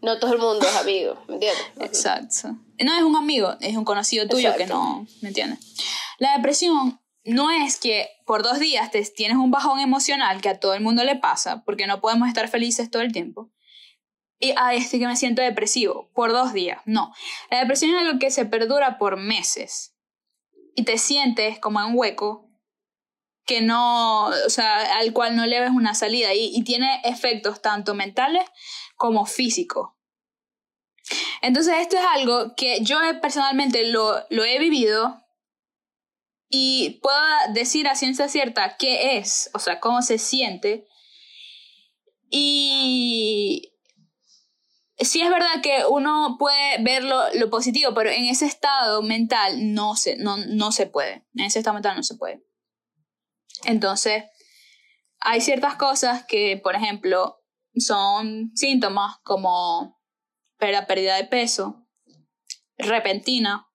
No 0.00 0.18
todo 0.18 0.34
el 0.34 0.38
mundo 0.38 0.66
es 0.66 0.76
amigo, 0.76 1.22
¿me 1.28 1.34
entiendes? 1.34 1.64
Exacto. 1.80 2.56
No 2.78 2.94
es 2.94 3.02
un 3.02 3.16
amigo, 3.16 3.56
es 3.60 3.76
un 3.76 3.84
conocido 3.84 4.26
tuyo 4.28 4.54
que 4.56 4.66
no, 4.66 5.06
¿me 5.20 5.28
entiendes? 5.28 5.58
La 6.18 6.36
depresión 6.36 7.00
no 7.24 7.50
es 7.50 7.78
que 7.78 8.08
por 8.26 8.42
dos 8.42 8.58
días 8.58 8.90
te 8.90 9.02
tienes 9.02 9.38
un 9.38 9.50
bajón 9.50 9.80
emocional 9.80 10.40
que 10.40 10.50
a 10.50 10.60
todo 10.60 10.74
el 10.74 10.82
mundo 10.82 11.04
le 11.04 11.16
pasa, 11.16 11.64
porque 11.64 11.86
no 11.86 12.00
podemos 12.00 12.28
estar 12.28 12.48
felices 12.48 12.90
todo 12.90 13.02
el 13.02 13.12
tiempo. 13.12 13.50
Y, 14.38 14.52
ay, 14.56 14.78
este 14.78 14.98
que 14.98 15.06
me 15.06 15.16
siento 15.16 15.40
depresivo, 15.40 16.10
por 16.14 16.32
dos 16.32 16.52
días. 16.52 16.82
No. 16.84 17.12
La 17.50 17.60
depresión 17.60 17.92
es 17.92 18.00
algo 18.00 18.18
que 18.18 18.30
se 18.30 18.44
perdura 18.44 18.98
por 18.98 19.16
meses. 19.16 19.94
Y 20.76 20.84
te 20.84 20.98
sientes 20.98 21.58
como 21.60 21.80
en 21.80 21.86
un 21.86 21.92
hueco 21.98 22.50
que 23.46 23.60
no, 23.60 24.26
o 24.26 24.50
sea, 24.50 24.98
al 24.98 25.12
cual 25.12 25.36
no 25.36 25.46
le 25.46 25.60
ves 25.60 25.70
una 25.70 25.94
salida. 25.94 26.34
Y, 26.34 26.50
y 26.54 26.62
tiene 26.64 27.00
efectos 27.04 27.62
tanto 27.62 27.94
mentales 27.94 28.44
como 28.96 29.24
físicos. 29.24 29.90
Entonces 31.40 31.74
esto 31.78 31.96
es 31.96 32.04
algo 32.04 32.54
que 32.56 32.80
yo 32.82 32.98
personalmente 33.20 33.86
lo, 33.86 34.24
lo 34.30 34.44
he 34.44 34.58
vivido 34.58 35.23
y 36.56 37.00
puedo 37.02 37.18
decir 37.52 37.88
a 37.88 37.96
ciencia 37.96 38.28
cierta 38.28 38.76
qué 38.76 39.18
es, 39.18 39.50
o 39.54 39.58
sea, 39.58 39.80
cómo 39.80 40.02
se 40.02 40.18
siente. 40.18 40.86
Y 42.30 43.72
sí 44.96 45.20
es 45.20 45.30
verdad 45.30 45.60
que 45.64 45.82
uno 45.88 46.36
puede 46.38 46.80
ver 46.84 47.02
lo, 47.02 47.34
lo 47.34 47.50
positivo, 47.50 47.92
pero 47.92 48.10
en 48.10 48.26
ese 48.26 48.46
estado 48.46 49.02
mental 49.02 49.74
no 49.74 49.96
se, 49.96 50.14
no, 50.16 50.36
no 50.36 50.70
se 50.70 50.86
puede. 50.86 51.26
En 51.34 51.46
ese 51.46 51.58
estado 51.58 51.74
mental 51.74 51.96
no 51.96 52.04
se 52.04 52.14
puede. 52.14 52.46
Entonces, 53.64 54.22
hay 55.18 55.40
ciertas 55.40 55.74
cosas 55.74 56.24
que, 56.24 56.60
por 56.62 56.76
ejemplo, 56.76 57.42
son 57.74 58.52
síntomas 58.54 59.16
como 59.24 60.00
la 60.60 60.86
pérdida 60.86 61.16
de 61.16 61.24
peso, 61.24 61.84
repentina, 62.78 63.66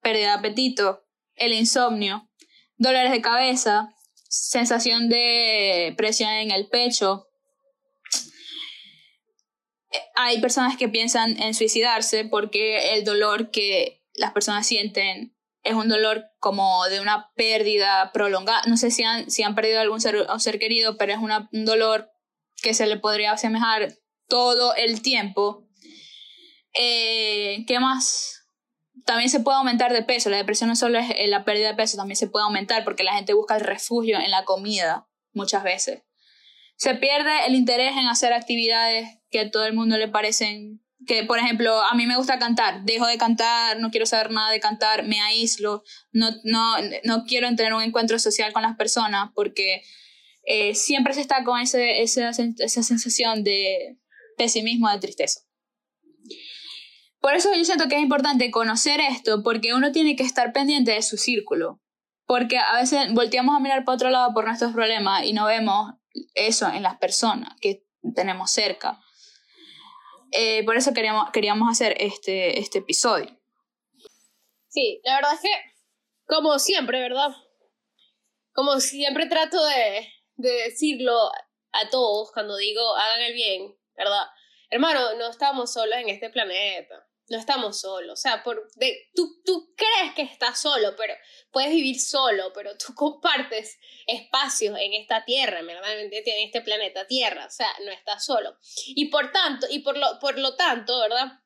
pérdida 0.00 0.28
de 0.28 0.38
apetito, 0.38 1.05
el 1.36 1.52
insomnio, 1.52 2.28
dolores 2.76 3.12
de 3.12 3.20
cabeza, 3.22 3.94
sensación 4.28 5.08
de 5.08 5.94
presión 5.96 6.30
en 6.30 6.50
el 6.50 6.68
pecho. 6.68 7.26
Hay 10.16 10.40
personas 10.40 10.76
que 10.76 10.88
piensan 10.88 11.40
en 11.40 11.54
suicidarse 11.54 12.24
porque 12.24 12.94
el 12.94 13.04
dolor 13.04 13.50
que 13.50 14.02
las 14.14 14.32
personas 14.32 14.66
sienten 14.66 15.34
es 15.62 15.74
un 15.74 15.88
dolor 15.88 16.24
como 16.38 16.84
de 16.86 17.00
una 17.00 17.30
pérdida 17.34 18.12
prolongada. 18.12 18.62
No 18.66 18.76
sé 18.76 18.90
si 18.90 19.02
han, 19.02 19.30
si 19.30 19.42
han 19.42 19.54
perdido 19.54 19.80
algún 19.80 20.00
ser, 20.00 20.26
ser 20.38 20.58
querido, 20.58 20.96
pero 20.96 21.12
es 21.12 21.18
una- 21.18 21.48
un 21.52 21.64
dolor 21.64 22.10
que 22.62 22.72
se 22.74 22.86
le 22.86 22.98
podría 22.98 23.32
asemejar 23.32 23.94
todo 24.28 24.74
el 24.74 25.02
tiempo. 25.02 25.66
Eh, 26.74 27.64
¿Qué 27.66 27.78
más? 27.80 28.35
También 29.06 29.30
se 29.30 29.40
puede 29.40 29.56
aumentar 29.56 29.92
de 29.92 30.02
peso. 30.02 30.28
La 30.28 30.36
depresión 30.36 30.68
no 30.68 30.76
solo 30.76 30.98
es 30.98 31.10
eh, 31.16 31.28
la 31.28 31.44
pérdida 31.44 31.68
de 31.68 31.74
peso, 31.74 31.96
también 31.96 32.16
se 32.16 32.26
puede 32.26 32.44
aumentar 32.44 32.84
porque 32.84 33.04
la 33.04 33.14
gente 33.14 33.32
busca 33.32 33.54
el 33.54 33.62
refugio 33.62 34.18
en 34.18 34.30
la 34.30 34.44
comida 34.44 35.08
muchas 35.32 35.62
veces. 35.62 36.02
Se 36.76 36.94
pierde 36.96 37.46
el 37.46 37.54
interés 37.54 37.96
en 37.96 38.08
hacer 38.08 38.32
actividades 38.32 39.08
que 39.30 39.40
a 39.40 39.50
todo 39.50 39.64
el 39.64 39.74
mundo 39.74 39.96
le 39.96 40.08
parecen 40.08 40.82
que, 41.06 41.22
por 41.22 41.38
ejemplo, 41.38 41.80
a 41.82 41.94
mí 41.94 42.06
me 42.06 42.16
gusta 42.16 42.38
cantar, 42.38 42.82
dejo 42.82 43.06
de 43.06 43.16
cantar, 43.16 43.78
no 43.78 43.90
quiero 43.90 44.06
saber 44.06 44.30
nada 44.30 44.50
de 44.50 44.58
cantar, 44.58 45.04
me 45.04 45.20
aíslo, 45.20 45.84
no, 46.10 46.30
no, 46.42 46.74
no 47.04 47.24
quiero 47.26 47.46
tener 47.54 47.74
un 47.74 47.82
encuentro 47.82 48.18
social 48.18 48.52
con 48.52 48.62
las 48.62 48.76
personas 48.76 49.30
porque 49.34 49.82
eh, 50.44 50.74
siempre 50.74 51.14
se 51.14 51.20
está 51.20 51.44
con 51.44 51.60
ese, 51.60 52.02
esa, 52.02 52.30
esa 52.30 52.82
sensación 52.82 53.44
de 53.44 53.98
pesimismo, 54.36 54.90
de 54.90 54.98
tristeza. 54.98 55.40
Por 57.26 57.34
eso 57.34 57.52
yo 57.52 57.64
siento 57.64 57.88
que 57.88 57.96
es 57.96 58.02
importante 58.02 58.52
conocer 58.52 59.00
esto, 59.00 59.42
porque 59.42 59.74
uno 59.74 59.90
tiene 59.90 60.14
que 60.14 60.22
estar 60.22 60.52
pendiente 60.52 60.92
de 60.92 61.02
su 61.02 61.16
círculo. 61.16 61.80
Porque 62.24 62.56
a 62.56 62.76
veces 62.76 63.12
volteamos 63.14 63.56
a 63.56 63.58
mirar 63.58 63.84
para 63.84 63.96
otro 63.96 64.10
lado 64.10 64.32
por 64.32 64.44
nuestros 64.44 64.72
problemas 64.72 65.24
y 65.24 65.32
no 65.32 65.46
vemos 65.46 65.94
eso 66.34 66.68
en 66.68 66.84
las 66.84 66.98
personas 66.98 67.52
que 67.60 67.84
tenemos 68.14 68.52
cerca. 68.52 69.00
Eh, 70.30 70.64
por 70.64 70.76
eso 70.76 70.94
queríamos, 70.94 71.32
queríamos 71.32 71.68
hacer 71.68 71.96
este, 71.98 72.60
este 72.60 72.78
episodio. 72.78 73.36
Sí, 74.68 75.00
la 75.02 75.16
verdad 75.16 75.34
es 75.34 75.40
que, 75.40 75.50
como 76.26 76.60
siempre, 76.60 77.00
¿verdad? 77.00 77.34
Como 78.52 78.78
siempre 78.78 79.26
trato 79.26 79.66
de, 79.66 80.08
de 80.36 80.52
decirlo 80.68 81.12
a 81.72 81.88
todos 81.90 82.30
cuando 82.30 82.56
digo 82.56 82.94
hagan 82.94 83.22
el 83.22 83.34
bien, 83.34 83.76
¿verdad? 83.96 84.28
Hermano, 84.70 85.14
no 85.18 85.28
estamos 85.28 85.72
solos 85.72 85.96
en 85.98 86.08
este 86.08 86.30
planeta 86.30 87.05
no 87.28 87.38
estamos 87.38 87.80
solos. 87.80 88.12
O 88.12 88.16
sea, 88.20 88.42
por, 88.42 88.70
de, 88.74 89.10
tú, 89.14 89.42
tú 89.44 89.74
crees 89.76 90.14
que 90.14 90.22
estás 90.22 90.60
solo, 90.60 90.94
pero 90.96 91.14
puedes 91.50 91.70
vivir 91.70 92.00
solo, 92.00 92.52
pero 92.54 92.76
tú 92.76 92.92
compartes 92.94 93.78
espacios 94.06 94.78
en 94.78 94.94
esta 94.94 95.24
tierra, 95.24 95.62
¿verdad? 95.62 96.00
En 96.00 96.10
este 96.12 96.60
planeta 96.62 97.06
Tierra. 97.06 97.46
O 97.46 97.50
sea, 97.50 97.68
no 97.84 97.90
estás 97.90 98.24
solo. 98.24 98.56
Y 98.86 99.06
por 99.06 99.32
tanto, 99.32 99.66
y 99.70 99.80
por 99.80 99.96
lo, 99.96 100.18
por 100.20 100.38
lo 100.38 100.54
tanto, 100.56 100.98
¿verdad? 101.00 101.40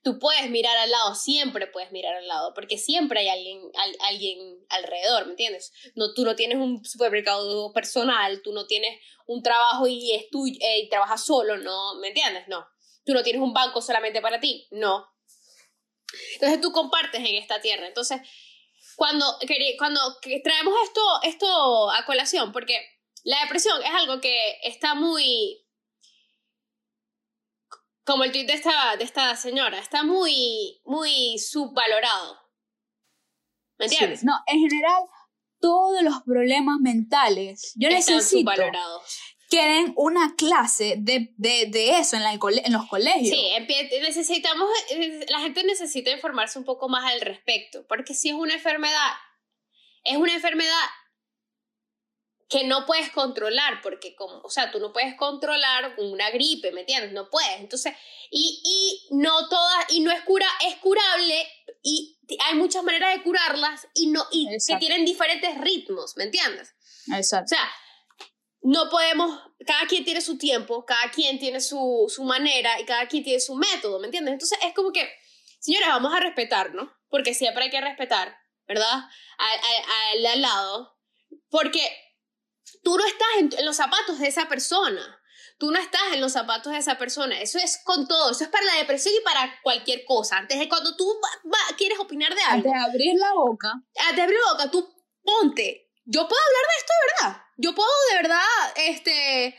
Tú 0.00 0.20
puedes 0.20 0.48
mirar 0.48 0.76
al 0.76 0.90
lado, 0.90 1.14
siempre 1.16 1.66
puedes 1.66 1.90
mirar 1.90 2.14
al 2.14 2.28
lado, 2.28 2.54
porque 2.54 2.78
siempre 2.78 3.18
hay 3.18 3.28
alguien, 3.28 3.60
alguien 4.08 4.38
alrededor, 4.68 5.26
¿me 5.26 5.32
entiendes? 5.32 5.72
No, 5.96 6.14
tú 6.14 6.24
no 6.24 6.36
tienes 6.36 6.56
un 6.56 6.84
supermercado 6.84 7.72
personal, 7.72 8.40
tú 8.42 8.52
no 8.52 8.66
tienes 8.66 9.00
un 9.26 9.42
trabajo 9.42 9.88
y, 9.88 10.12
es 10.12 10.26
eh, 10.60 10.78
y 10.78 10.88
trabajas 10.88 11.26
solo, 11.26 11.56
¿no? 11.56 11.96
¿Me 11.96 12.08
entiendes? 12.08 12.46
No 12.46 12.64
tú 13.08 13.14
no 13.14 13.22
tienes 13.22 13.40
un 13.40 13.54
banco 13.54 13.80
solamente 13.80 14.20
para 14.20 14.38
ti, 14.38 14.68
no. 14.70 15.06
Entonces 16.34 16.60
tú 16.60 16.72
compartes 16.72 17.20
en 17.20 17.36
esta 17.36 17.58
tierra. 17.58 17.86
Entonces, 17.86 18.20
cuando, 18.96 19.24
cuando 19.78 20.18
traemos 20.44 20.74
esto, 20.84 21.00
esto 21.22 21.90
a 21.90 22.04
colación, 22.04 22.52
porque 22.52 22.78
la 23.24 23.40
depresión 23.40 23.82
es 23.82 23.90
algo 23.94 24.20
que 24.20 24.58
está 24.62 24.94
muy, 24.94 25.66
como 28.04 28.24
el 28.24 28.32
tweet 28.32 28.44
de 28.44 28.52
esta, 28.52 28.96
de 28.98 29.04
esta 29.04 29.34
señora, 29.36 29.78
está 29.78 30.02
muy, 30.02 30.82
muy 30.84 31.38
subvalorado. 31.38 32.38
¿Me 33.78 33.86
entiendes? 33.86 34.22
no, 34.22 34.34
en 34.48 34.68
general, 34.68 35.02
todos 35.60 36.02
los 36.02 36.20
problemas 36.26 36.76
mentales, 36.80 37.72
yo 37.74 37.88
Están 37.88 38.16
necesito 38.16 38.50
subvalorados 39.48 39.88
quieren 39.88 39.92
una 39.96 40.34
clase 40.36 40.96
de, 40.98 41.32
de, 41.36 41.66
de 41.66 41.98
eso 41.98 42.16
en, 42.16 42.22
la, 42.22 42.32
en 42.32 42.72
los 42.72 42.86
colegios. 42.88 43.36
Sí, 43.36 43.50
necesitamos, 44.00 44.68
eh, 44.90 45.26
la 45.28 45.40
gente 45.40 45.64
necesita 45.64 46.10
informarse 46.10 46.58
un 46.58 46.64
poco 46.64 46.88
más 46.88 47.10
al 47.10 47.20
respecto, 47.20 47.86
porque 47.88 48.14
si 48.14 48.28
es 48.28 48.34
una 48.34 48.54
enfermedad, 48.54 49.12
es 50.04 50.16
una 50.16 50.34
enfermedad 50.34 50.84
que 52.48 52.64
no 52.64 52.86
puedes 52.86 53.10
controlar, 53.10 53.82
porque 53.82 54.14
como, 54.14 54.40
o 54.40 54.48
sea, 54.48 54.70
tú 54.70 54.80
no 54.80 54.92
puedes 54.92 55.14
controlar 55.16 55.94
una 55.98 56.30
gripe, 56.30 56.72
¿me 56.72 56.80
entiendes? 56.80 57.12
No 57.12 57.28
puedes. 57.28 57.60
Entonces, 57.60 57.94
y, 58.30 58.62
y 58.64 59.14
no 59.16 59.48
todas, 59.48 59.84
y 59.90 60.00
no 60.00 60.10
es 60.10 60.22
cura, 60.22 60.46
es 60.66 60.76
curable, 60.76 61.46
y 61.82 62.18
hay 62.46 62.54
muchas 62.54 62.82
maneras 62.84 63.14
de 63.14 63.22
curarlas, 63.22 63.86
y 63.94 64.06
no, 64.06 64.26
y 64.30 64.48
que 64.66 64.76
tienen 64.76 65.04
diferentes 65.04 65.58
ritmos, 65.58 66.16
¿me 66.16 66.24
entiendes? 66.24 66.74
Exacto. 67.14 67.44
O 67.44 67.48
sea, 67.48 67.70
no 68.62 68.90
podemos, 68.90 69.40
cada 69.66 69.86
quien 69.86 70.04
tiene 70.04 70.20
su 70.20 70.38
tiempo, 70.38 70.84
cada 70.84 71.10
quien 71.10 71.38
tiene 71.38 71.60
su, 71.60 72.06
su 72.08 72.24
manera 72.24 72.80
y 72.80 72.84
cada 72.84 73.06
quien 73.06 73.24
tiene 73.24 73.40
su 73.40 73.54
método, 73.54 74.00
¿me 74.00 74.06
entiendes? 74.06 74.32
Entonces 74.32 74.58
es 74.62 74.74
como 74.74 74.92
que, 74.92 75.08
señores, 75.60 75.88
vamos 75.88 76.12
a 76.14 76.20
respetarnos, 76.20 76.90
porque 77.08 77.34
siempre 77.34 77.64
hay 77.64 77.70
que 77.70 77.80
respetar, 77.80 78.36
¿verdad? 78.66 79.04
Al, 79.38 80.26
al, 80.26 80.42
lado, 80.42 80.98
porque 81.50 81.80
tú 82.82 82.96
no 82.96 83.04
estás 83.06 83.28
en, 83.38 83.64
los 83.64 83.76
zapatos 83.76 84.18
de 84.18 84.28
esa 84.28 84.48
persona. 84.48 85.14
Tú 85.58 85.72
no 85.72 85.78
estás 85.80 86.02
en 86.12 86.20
los 86.20 86.32
zapatos 86.32 86.72
de 86.72 86.78
esa 86.78 86.98
persona. 86.98 87.40
Eso 87.40 87.58
es 87.58 87.80
con 87.82 88.06
todo. 88.06 88.30
Eso 88.30 88.44
es 88.44 88.50
para 88.50 88.64
la 88.64 88.76
depresión 88.76 89.12
y 89.12 89.24
para 89.24 89.58
cualquier 89.62 90.04
cosa. 90.04 90.36
Antes 90.36 90.56
de 90.56 90.68
cuando 90.68 90.94
tú 90.94 91.12
quieres 91.76 91.98
opinar 91.98 92.32
de 92.32 92.42
algo. 92.42 92.68
Antes 92.68 92.72
de 92.72 92.78
abrir 92.78 93.14
la 93.18 93.32
boca. 93.34 93.72
Antes 94.02 94.16
de 94.16 94.22
abrir 94.22 94.38
la 94.38 94.52
boca, 94.52 94.70
tú 94.70 94.88
ponte 95.24 95.88
yo 96.10 96.26
puedo 96.26 96.40
hablar 96.40 96.64
de 96.64 96.78
esto 96.78 96.92
de 96.92 97.06
verdad. 97.12 97.42
Yo 97.58 97.74
puedo 97.74 97.90
de 98.10 98.16
verdad, 98.16 98.40
este, 98.76 99.58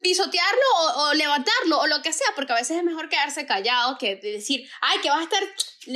pisotearlo 0.00 0.60
o, 0.96 1.14
levantarlo 1.14 1.80
o 1.80 1.86
lo 1.88 2.00
que 2.00 2.12
sea, 2.12 2.28
porque 2.34 2.52
a 2.52 2.56
veces 2.56 2.78
es 2.78 2.84
mejor 2.84 3.08
quedarse 3.08 3.46
callado 3.46 3.98
que 3.98 4.16
decir, 4.16 4.68
ay, 4.80 5.00
que 5.00 5.10
vas 5.10 5.20
a 5.20 5.24
estar, 5.24 5.42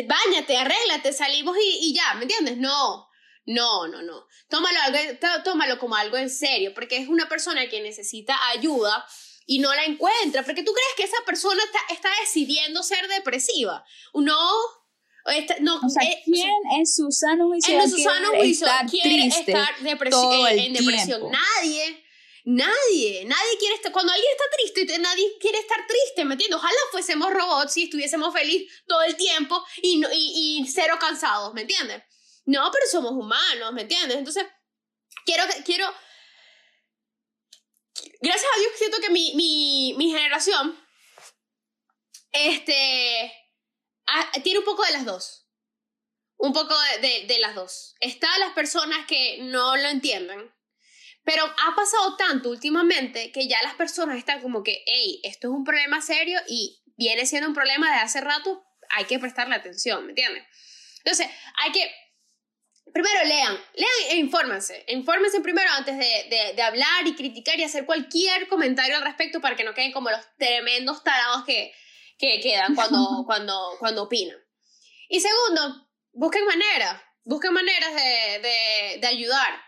bañate, 0.04 0.56
arréglate, 0.56 1.12
salimos 1.12 1.56
y, 1.56 1.88
y 1.88 1.94
ya, 1.94 2.14
¿me 2.14 2.22
entiendes? 2.22 2.56
No, 2.56 3.08
no, 3.46 3.86
no, 3.86 4.02
no. 4.02 4.26
Tómalo, 4.48 4.80
tómalo 5.44 5.78
como 5.78 5.94
algo 5.94 6.16
en 6.16 6.30
serio, 6.30 6.74
porque 6.74 6.98
es 6.98 7.08
una 7.08 7.28
persona 7.28 7.68
que 7.68 7.80
necesita 7.80 8.36
ayuda 8.48 9.06
y 9.46 9.60
no 9.60 9.72
la 9.72 9.84
encuentra, 9.84 10.42
porque 10.42 10.64
tú 10.64 10.72
crees 10.72 10.94
que 10.96 11.04
esa 11.04 11.24
persona 11.24 11.62
está, 11.62 11.78
está 11.94 12.10
decidiendo 12.20 12.82
ser 12.82 13.06
depresiva. 13.06 13.84
No, 14.14 14.50
no, 15.60 15.80
o 15.84 15.88
sea, 15.88 16.08
eh, 16.08 16.22
¿quién 16.24 16.50
en 16.76 16.86
su 16.86 17.10
sano 17.10 17.48
juicio, 17.48 17.80
en 17.80 17.90
su 17.90 17.98
sano 17.98 18.28
juicio 18.36 18.66
quiere 18.90 19.26
estar 19.26 19.74
en, 19.78 20.72
depresión? 20.72 21.30
Nadie. 21.30 22.02
Nadie, 22.48 23.24
nadie 23.24 23.58
quiere 23.58 23.74
estar, 23.74 23.90
cuando 23.90 24.12
alguien 24.12 24.30
está 24.30 24.44
triste, 24.56 24.98
nadie 25.00 25.36
quiere 25.40 25.58
estar 25.58 25.84
triste, 25.84 26.24
¿me 26.24 26.34
entiendes? 26.34 26.56
Ojalá 26.56 26.76
fuésemos 26.92 27.32
robots 27.32 27.76
y 27.76 27.82
estuviésemos 27.84 28.32
felices 28.32 28.72
todo 28.86 29.02
el 29.02 29.16
tiempo 29.16 29.60
y, 29.82 30.00
y, 30.12 30.60
y 30.60 30.68
cero 30.68 30.96
cansados, 31.00 31.52
¿me 31.54 31.62
entiendes? 31.62 32.04
No, 32.44 32.70
pero 32.72 32.86
somos 32.88 33.10
humanos, 33.10 33.72
¿me 33.72 33.82
entiendes? 33.82 34.16
Entonces, 34.16 34.46
quiero, 35.24 35.42
quiero, 35.64 35.92
gracias 38.20 38.50
a 38.54 38.60
Dios 38.60 38.72
siento 38.78 38.98
que 39.00 39.10
mi, 39.10 39.34
mi, 39.34 39.94
mi 39.98 40.12
generación, 40.12 40.78
este, 42.30 43.32
Ah, 44.06 44.30
tiene 44.42 44.60
un 44.60 44.64
poco 44.64 44.84
de 44.84 44.92
las 44.92 45.04
dos. 45.04 45.48
Un 46.38 46.52
poco 46.52 46.74
de, 47.00 47.26
de, 47.26 47.38
las 47.38 47.54
dos. 47.54 47.94
Está 48.00 48.28
las 48.38 48.52
personas 48.52 49.06
que 49.06 49.38
no 49.42 49.76
lo 49.76 49.88
entienden. 49.88 50.52
Pero 51.24 51.44
ha 51.44 51.74
pasado 51.74 52.16
tanto 52.16 52.50
últimamente 52.50 53.32
que 53.32 53.48
ya 53.48 53.60
las 53.62 53.74
personas 53.74 54.16
están 54.16 54.40
como 54.42 54.62
que, 54.62 54.84
hey, 54.86 55.20
esto 55.24 55.48
es 55.48 55.54
un 55.54 55.64
problema 55.64 56.00
serio 56.00 56.38
y 56.46 56.82
viene 56.96 57.26
siendo 57.26 57.48
un 57.48 57.54
problema 57.54 57.90
de 57.90 58.00
hace 58.00 58.20
rato, 58.20 58.64
hay 58.90 59.06
que 59.06 59.18
prestarle 59.18 59.56
atención, 59.56 60.04
¿me 60.04 60.12
entiendes? 60.12 60.44
Entonces, 60.98 61.26
hay 61.58 61.72
que, 61.72 61.92
primero 62.92 63.24
lean, 63.24 63.58
lean 63.74 64.10
e 64.10 64.16
infórmense, 64.16 64.84
infórmense 64.88 65.40
primero 65.40 65.68
antes 65.72 65.98
de, 65.98 66.26
de, 66.30 66.54
de, 66.54 66.62
hablar 66.62 67.06
y 67.06 67.16
criticar 67.16 67.58
y 67.58 67.64
hacer 67.64 67.86
cualquier 67.86 68.46
comentario 68.46 68.96
al 68.96 69.02
respecto 69.02 69.40
para 69.40 69.56
que 69.56 69.64
no 69.64 69.74
queden 69.74 69.92
como 69.92 70.10
los 70.10 70.20
tremendos 70.38 71.02
tarados 71.02 71.44
que, 71.44 71.74
que 72.18 72.40
quedan 72.40 72.74
cuando, 72.74 73.22
cuando, 73.26 73.76
cuando 73.78 74.04
opinan. 74.04 74.38
Y 75.08 75.20
segundo, 75.20 75.88
busquen 76.12 76.44
maneras, 76.44 77.00
busquen 77.24 77.52
maneras 77.52 77.94
de, 77.94 78.40
de, 78.40 78.98
de, 79.00 79.06
ayudar, 79.06 79.60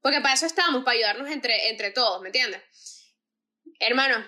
porque 0.00 0.20
para 0.20 0.34
eso 0.34 0.46
estamos, 0.46 0.84
para 0.84 0.96
ayudarnos 0.96 1.30
entre, 1.30 1.68
entre 1.68 1.90
todos, 1.90 2.22
¿me 2.22 2.28
entiendes? 2.28 2.62
Hermano, 3.78 4.24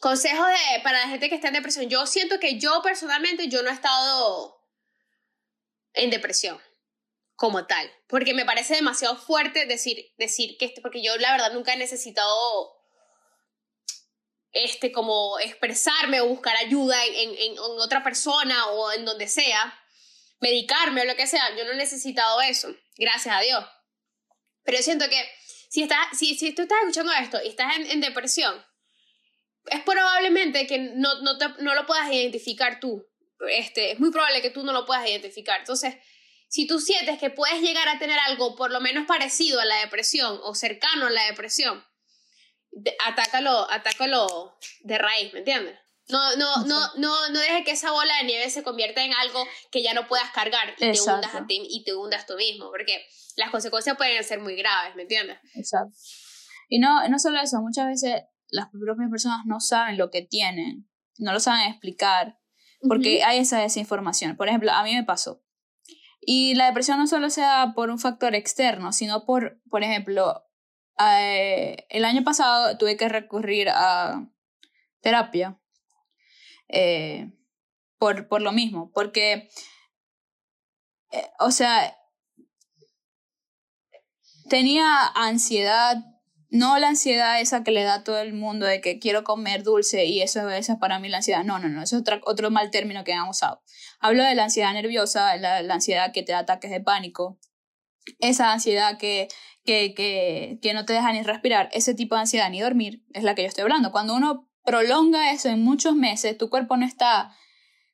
consejos 0.00 0.46
de, 0.46 0.82
para 0.82 1.00
la 1.00 1.08
gente 1.08 1.30
que 1.30 1.34
está 1.34 1.48
en 1.48 1.54
depresión. 1.54 1.88
Yo 1.88 2.06
siento 2.06 2.38
que 2.38 2.58
yo 2.58 2.82
personalmente, 2.82 3.48
yo 3.48 3.62
no 3.62 3.70
he 3.70 3.72
estado 3.72 4.54
en 5.94 6.10
depresión 6.10 6.60
como 7.36 7.66
tal, 7.66 7.90
porque 8.06 8.34
me 8.34 8.44
parece 8.44 8.74
demasiado 8.74 9.16
fuerte 9.16 9.66
decir, 9.66 10.12
decir 10.18 10.56
que, 10.58 10.74
porque 10.82 11.02
yo 11.02 11.16
la 11.16 11.32
verdad 11.32 11.52
nunca 11.52 11.72
he 11.72 11.78
necesitado 11.78 12.73
este, 14.54 14.92
como 14.92 15.38
expresarme 15.40 16.20
o 16.20 16.28
buscar 16.28 16.56
ayuda 16.56 17.04
en, 17.04 17.34
en, 17.36 17.58
otra 17.58 18.02
persona 18.04 18.66
o 18.68 18.92
en 18.92 19.04
donde 19.04 19.26
sea, 19.26 19.78
medicarme 20.40 21.02
o 21.02 21.04
lo 21.04 21.16
que 21.16 21.26
sea, 21.26 21.56
yo 21.56 21.64
no 21.64 21.72
he 21.72 21.76
necesitado 21.76 22.40
eso, 22.40 22.74
gracias 22.96 23.34
a 23.36 23.40
Dios. 23.40 23.64
Pero 24.64 24.78
siento 24.78 25.08
que 25.08 25.28
si, 25.68 25.82
estás, 25.82 26.16
si, 26.16 26.36
si 26.36 26.54
tú 26.54 26.62
estás 26.62 26.78
escuchando 26.80 27.12
esto 27.12 27.38
y 27.44 27.48
estás 27.48 27.76
en, 27.76 28.00
depresión, 28.00 28.64
es 29.66 29.82
probablemente 29.82 30.66
que 30.66 30.78
no, 30.78 31.20
no, 31.22 31.36
no 31.58 31.74
lo 31.74 31.86
puedas 31.86 32.10
identificar 32.12 32.78
tú. 32.80 33.04
Este, 33.48 33.90
es 33.90 34.00
muy 34.00 34.10
probable 34.10 34.40
que 34.40 34.50
tú 34.50 34.62
no 34.62 34.72
lo 34.72 34.86
puedas 34.86 35.06
identificar. 35.08 35.58
Entonces, 35.58 35.96
si 36.48 36.68
tú 36.68 36.78
sientes 36.78 37.18
que 37.18 37.30
puedes 37.30 37.60
llegar 37.60 37.88
a 37.88 37.98
tener 37.98 38.18
algo 38.20 38.54
por 38.54 38.70
lo 38.70 38.80
menos 38.80 39.06
parecido 39.06 39.60
a 39.60 39.64
la 39.64 39.76
depresión 39.80 40.38
o 40.44 40.54
cercano 40.54 41.06
a 41.06 41.10
la 41.10 41.24
depresión, 41.24 41.84
atácalo, 43.06 43.70
atácalo 43.70 44.56
de 44.80 44.98
raíz, 44.98 45.32
¿me 45.32 45.40
entiendes? 45.40 45.78
No, 46.08 46.36
no, 46.36 46.66
no, 46.66 46.80
no, 46.96 47.28
no 47.30 47.38
dejes 47.38 47.64
que 47.64 47.70
esa 47.70 47.90
bola 47.90 48.12
de 48.18 48.24
nieve 48.24 48.50
se 48.50 48.62
convierta 48.62 49.02
en 49.02 49.14
algo 49.14 49.46
que 49.70 49.82
ya 49.82 49.94
no 49.94 50.06
puedas 50.06 50.30
cargar 50.32 50.74
y 50.76 50.92
te 50.92 51.00
hundas 51.00 51.34
a 51.34 51.46
ti 51.46 51.66
y 51.70 51.82
te 51.84 51.94
hundas 51.94 52.26
tú 52.26 52.34
mismo, 52.36 52.70
porque 52.70 53.06
las 53.36 53.50
consecuencias 53.50 53.96
pueden 53.96 54.22
ser 54.22 54.40
muy 54.40 54.54
graves, 54.54 54.94
¿me 54.96 55.02
entiendes? 55.02 55.38
Exacto. 55.54 55.94
Y 56.68 56.78
no, 56.78 57.08
no 57.08 57.18
solo 57.18 57.40
eso, 57.40 57.60
muchas 57.62 57.86
veces 57.86 58.22
las 58.48 58.68
propias 58.70 59.10
personas 59.10 59.40
no 59.46 59.60
saben 59.60 59.96
lo 59.96 60.10
que 60.10 60.22
tienen, 60.22 60.88
no 61.18 61.32
lo 61.32 61.40
saben 61.40 61.70
explicar, 61.70 62.38
porque 62.86 63.24
hay 63.24 63.38
esa 63.38 63.60
desinformación. 63.60 64.36
Por 64.36 64.48
ejemplo, 64.48 64.72
a 64.72 64.82
mí 64.82 64.94
me 64.94 65.04
pasó. 65.04 65.42
Y 66.20 66.54
la 66.54 66.66
depresión 66.66 66.98
no 66.98 67.06
solo 67.06 67.30
se 67.30 67.40
da 67.40 67.74
por 67.74 67.90
un 67.90 67.98
factor 67.98 68.34
externo, 68.34 68.92
sino 68.92 69.24
por, 69.24 69.60
por 69.70 69.82
ejemplo, 69.82 70.44
eh, 70.98 71.86
el 71.88 72.04
año 72.04 72.22
pasado 72.24 72.76
tuve 72.78 72.96
que 72.96 73.08
recurrir 73.08 73.68
a 73.70 74.28
terapia 75.00 75.58
eh, 76.68 77.30
por, 77.98 78.28
por 78.28 78.42
lo 78.42 78.52
mismo, 78.52 78.90
porque, 78.92 79.50
eh, 81.10 81.30
o 81.38 81.50
sea, 81.50 81.96
tenía 84.48 85.06
ansiedad, 85.14 85.96
no 86.50 86.78
la 86.78 86.88
ansiedad 86.88 87.40
esa 87.40 87.64
que 87.64 87.70
le 87.70 87.82
da 87.82 87.94
a 87.94 88.04
todo 88.04 88.18
el 88.20 88.32
mundo 88.32 88.66
de 88.66 88.80
que 88.80 88.98
quiero 88.98 89.24
comer 89.24 89.62
dulce 89.62 90.06
y 90.06 90.22
eso, 90.22 90.48
eso 90.50 90.72
es 90.72 90.78
para 90.78 90.98
mí 90.98 91.08
la 91.08 91.18
ansiedad. 91.18 91.44
No, 91.44 91.58
no, 91.58 91.68
no, 91.68 91.82
eso 91.82 91.96
es 91.96 92.00
otro, 92.02 92.20
otro 92.24 92.50
mal 92.50 92.70
término 92.70 93.04
que 93.04 93.12
han 93.12 93.28
usado. 93.28 93.62
Hablo 94.00 94.24
de 94.24 94.34
la 94.34 94.44
ansiedad 94.44 94.72
nerviosa, 94.72 95.36
la, 95.36 95.62
la 95.62 95.74
ansiedad 95.74 96.12
que 96.12 96.22
te 96.22 96.32
da 96.32 96.40
ataques 96.40 96.70
de 96.70 96.80
pánico, 96.80 97.38
esa 98.20 98.52
ansiedad 98.52 98.98
que, 98.98 99.28
que, 99.64 99.94
que, 99.94 100.58
que 100.62 100.74
no 100.74 100.84
te 100.84 100.92
deja 100.92 101.12
ni 101.12 101.22
respirar, 101.22 101.68
ese 101.72 101.94
tipo 101.94 102.14
de 102.14 102.22
ansiedad 102.22 102.50
ni 102.50 102.60
dormir, 102.60 103.04
es 103.12 103.22
la 103.22 103.34
que 103.34 103.42
yo 103.42 103.48
estoy 103.48 103.62
hablando. 103.62 103.92
Cuando 103.92 104.14
uno 104.14 104.48
prolonga 104.64 105.32
eso 105.32 105.48
en 105.48 105.62
muchos 105.62 105.94
meses, 105.94 106.38
tu 106.38 106.50
cuerpo 106.50 106.76
no 106.76 106.86
está 106.86 107.34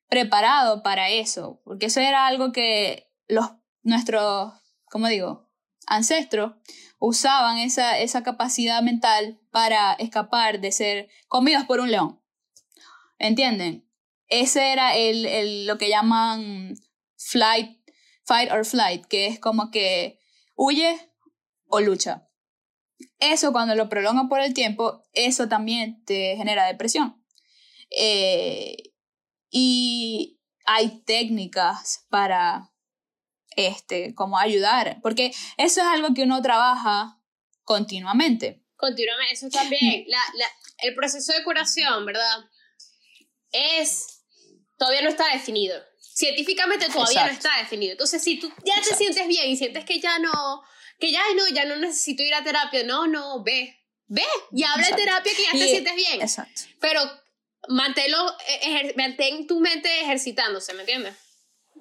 preparado 0.08 0.82
para 0.82 1.08
eso, 1.10 1.60
porque 1.64 1.86
eso 1.86 2.00
era 2.00 2.26
algo 2.26 2.52
que 2.52 3.10
los, 3.28 3.52
nuestros, 3.82 4.52
¿cómo 4.86 5.08
digo? 5.08 5.50
ancestros 5.90 6.52
usaban 6.98 7.58
esa, 7.58 7.98
esa 7.98 8.22
capacidad 8.22 8.82
mental 8.82 9.40
para 9.50 9.92
escapar 9.94 10.60
de 10.60 10.72
ser 10.72 11.08
comidos 11.28 11.64
por 11.64 11.80
un 11.80 11.90
león. 11.90 12.22
¿Entienden? 13.18 13.86
Ese 14.28 14.72
era 14.72 14.96
el, 14.96 15.26
el, 15.26 15.66
lo 15.66 15.76
que 15.76 15.88
llaman 15.88 16.74
flight, 17.16 17.78
fight 18.24 18.50
or 18.52 18.64
flight, 18.64 19.04
que 19.06 19.26
es 19.26 19.40
como 19.40 19.70
que 19.70 20.20
huye 20.54 21.09
o 21.70 21.80
lucha. 21.80 22.28
Eso 23.18 23.52
cuando 23.52 23.74
lo 23.74 23.88
prolonga 23.88 24.28
por 24.28 24.40
el 24.40 24.52
tiempo, 24.52 25.02
eso 25.12 25.48
también 25.48 26.04
te 26.04 26.36
genera 26.36 26.66
depresión. 26.66 27.24
Eh, 27.90 28.92
y 29.50 30.40
hay 30.66 31.02
técnicas 31.04 32.06
para 32.10 32.70
este, 33.56 34.14
como 34.14 34.38
ayudar, 34.38 34.98
porque 35.02 35.32
eso 35.56 35.80
es 35.80 35.86
algo 35.86 36.14
que 36.14 36.22
uno 36.22 36.42
trabaja 36.42 37.18
continuamente. 37.62 38.62
Continuamente, 38.76 39.34
eso 39.34 39.48
también. 39.48 40.04
La, 40.08 40.18
la, 40.34 40.46
el 40.78 40.94
proceso 40.94 41.32
de 41.32 41.44
curación, 41.44 42.06
¿verdad? 42.06 42.44
Es, 43.52 44.22
todavía 44.78 45.02
no 45.02 45.08
está 45.08 45.26
definido. 45.32 45.80
Científicamente 45.98 46.88
todavía 46.88 47.26
no 47.26 47.32
está 47.32 47.50
definido. 47.58 47.92
Entonces, 47.92 48.22
si 48.22 48.38
tú 48.38 48.52
ya 48.64 48.80
te 48.82 48.94
sientes 48.94 49.26
bien 49.26 49.50
y 49.50 49.56
sientes 49.56 49.84
que 49.84 50.00
ya 50.00 50.18
no, 50.18 50.62
que 51.00 51.10
ya 51.10 51.22
no, 51.36 51.48
ya 51.48 51.64
no 51.64 51.76
necesito 51.76 52.22
ir 52.22 52.34
a 52.34 52.44
terapia, 52.44 52.84
no, 52.84 53.06
no, 53.06 53.42
ve, 53.42 53.76
ve 54.06 54.22
y 54.52 54.62
habla 54.62 54.88
de 54.88 54.94
terapia 54.94 55.32
que 55.34 55.42
ya 55.42 55.52
te 55.52 55.68
sientes 55.68 55.94
bien. 55.96 56.20
Exacto. 56.20 56.62
Pero 56.80 57.00
manténlo, 57.68 58.18
ejer, 58.46 58.94
mantén 58.96 59.46
tu 59.46 59.60
mente 59.60 59.88
ejercitándose, 60.02 60.74
¿me 60.74 60.80
entiendes? 60.80 61.16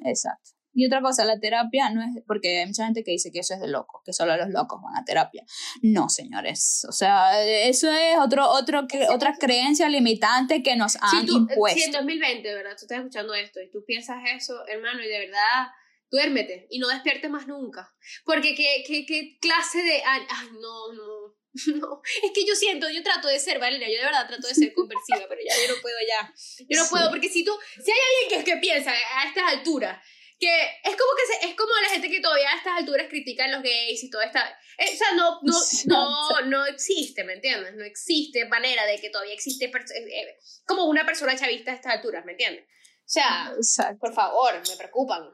Exacto. 0.06 0.52
Y 0.72 0.86
otra 0.86 1.02
cosa, 1.02 1.26
la 1.26 1.40
terapia 1.40 1.90
no 1.90 2.02
es, 2.02 2.24
porque 2.26 2.60
hay 2.60 2.66
mucha 2.68 2.86
gente 2.86 3.04
que 3.04 3.12
dice 3.12 3.32
que 3.32 3.40
eso 3.40 3.56
es 3.56 3.60
de 3.60 3.68
locos, 3.68 4.02
que 4.06 4.14
solo 4.14 4.38
los 4.38 4.50
locos 4.50 4.80
van 4.82 4.96
a 4.96 5.04
terapia. 5.04 5.44
No, 5.82 6.10
señores. 6.10 6.86
O 6.88 6.92
sea, 6.92 7.44
eso 7.44 7.92
es 7.92 8.18
otro, 8.18 8.48
otro, 8.48 8.88
otra 9.10 9.36
creencia 9.38 9.90
limitante 9.90 10.62
que 10.62 10.76
nos 10.76 10.96
han 11.02 11.22
si 11.22 11.26
tú, 11.26 11.38
impuesto. 11.38 11.80
Si 11.80 11.86
en 11.86 11.92
2020, 11.92 12.54
¿verdad? 12.54 12.72
Tú 12.78 12.86
estás 12.86 13.00
escuchando 13.00 13.34
esto 13.34 13.60
y 13.60 13.70
tú 13.72 13.84
piensas 13.86 14.20
eso, 14.34 14.54
hermano, 14.68 15.04
y 15.04 15.08
de 15.08 15.20
verdad, 15.20 15.68
duérmete 16.10 16.68
y 16.70 16.80
no 16.80 16.88
despiertes 16.88 17.30
más 17.30 17.48
nunca. 17.48 17.94
Porque 18.26 18.56
qué, 18.56 18.84
qué, 18.86 19.06
qué 19.06 19.38
clase 19.40 19.82
de... 19.82 20.02
Ay, 20.06 20.22
no, 20.62 20.94
no. 20.94 21.40
No, 21.66 22.02
es 22.24 22.32
que 22.32 22.46
yo 22.46 22.56
siento, 22.56 22.90
yo 22.90 23.02
trato 23.02 23.28
de 23.28 23.40
ser, 23.40 23.58
Valeria, 23.58 23.88
yo 23.90 23.98
de 23.98 24.06
verdad 24.06 24.28
trato 24.28 24.48
de 24.48 24.54
ser 24.54 24.72
conversiva, 24.72 25.26
pero 25.28 25.42
ya 25.42 25.56
yo 25.60 25.74
no 25.74 25.82
puedo 25.82 25.98
ya. 26.08 26.32
Yo 26.70 26.78
no 26.78 26.84
sí. 26.84 26.90
puedo, 26.92 27.10
porque 27.10 27.28
si 27.28 27.44
tú, 27.44 27.52
si 27.84 27.92
hay 27.92 27.98
alguien 28.24 28.46
que, 28.46 28.52
que 28.52 28.58
piensa 28.60 28.92
a 28.92 29.28
estas 29.28 29.54
alturas 29.54 30.00
que 30.40 30.48
es 30.84 30.96
como 30.96 31.12
que 31.18 31.26
se, 31.28 31.50
es 31.50 31.56
como 31.56 31.72
la 31.84 31.90
gente 31.90 32.10
que 32.10 32.22
todavía 32.22 32.50
a 32.50 32.56
estas 32.56 32.78
alturas 32.78 33.08
critican 33.10 33.52
los 33.52 33.62
gays 33.62 34.04
y 34.04 34.10
toda 34.10 34.24
esta 34.24 34.48
eh, 34.78 34.90
o 34.94 34.98
sea 34.98 35.14
no 35.16 35.40
no 35.44 35.60
no 35.86 36.42
no 36.46 36.66
existe 36.66 37.26
me 37.26 37.34
entiendes 37.34 37.76
no 37.76 37.84
existe 37.84 38.46
manera 38.46 38.86
de 38.86 39.00
que 39.00 39.10
todavía 39.10 39.34
existe 39.34 39.66
eh, 39.66 40.38
como 40.66 40.86
una 40.86 41.06
persona 41.06 41.38
chavista 41.38 41.72
a 41.72 41.76
estas 41.76 41.96
alturas 41.96 42.24
me 42.26 42.32
entiendes 42.32 42.64
o 42.64 43.12
sea 43.12 43.54
Exacto. 43.54 44.00
por 44.00 44.14
favor 44.14 44.54
me 44.66 44.78
preocupan 44.78 45.30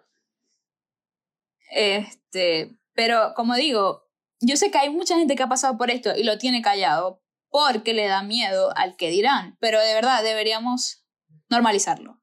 este 1.71 2.77
pero 2.93 3.33
como 3.35 3.55
digo 3.55 4.03
yo 4.41 4.57
sé 4.57 4.71
que 4.71 4.77
hay 4.77 4.89
mucha 4.89 5.17
gente 5.17 5.35
que 5.35 5.43
ha 5.43 5.49
pasado 5.49 5.77
por 5.77 5.89
esto 5.89 6.15
y 6.15 6.23
lo 6.23 6.37
tiene 6.37 6.61
callado 6.61 7.21
porque 7.49 7.93
le 7.93 8.07
da 8.07 8.23
miedo 8.23 8.75
al 8.75 8.95
que 8.95 9.09
dirán 9.09 9.57
pero 9.59 9.79
de 9.79 9.93
verdad 9.93 10.23
deberíamos 10.23 11.05
normalizarlo 11.49 12.21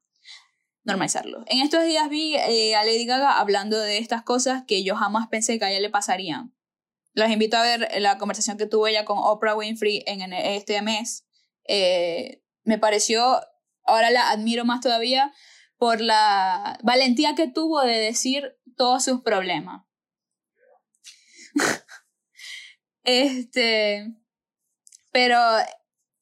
normalizarlo. 0.83 1.43
En 1.47 1.59
estos 1.59 1.85
días 1.85 2.09
vi 2.09 2.35
eh, 2.35 2.75
a 2.75 2.83
Lady 2.83 3.05
Gaga 3.05 3.39
hablando 3.39 3.79
de 3.79 3.97
estas 3.97 4.23
cosas 4.23 4.63
que 4.67 4.83
yo 4.83 4.95
jamás 4.95 5.27
pensé 5.27 5.57
que 5.57 5.65
a 5.65 5.71
ella 5.71 5.79
le 5.79 5.89
pasarían. 5.89 6.53
Los 7.13 7.29
invito 7.29 7.57
a 7.57 7.61
ver 7.61 7.89
la 7.99 8.17
conversación 8.17 8.57
que 8.57 8.65
tuvo 8.65 8.87
ella 8.87 9.05
con 9.05 9.17
Oprah 9.19 9.55
Winfrey 9.55 10.03
en, 10.07 10.33
este 10.33 10.81
mes. 10.81 11.25
Eh, 11.67 12.43
me 12.63 12.77
pareció, 12.77 13.39
ahora 13.85 14.09
la 14.09 14.31
admiro 14.31 14.65
más 14.65 14.81
todavía 14.81 15.31
por 15.77 16.01
la 16.01 16.79
valentía 16.81 17.35
que 17.35 17.47
tuvo 17.47 17.81
de 17.81 17.99
decir 17.99 18.57
todos 18.75 19.03
sus 19.03 19.21
problemas. 19.21 19.85
este, 23.03 24.07
pero, 25.11 25.39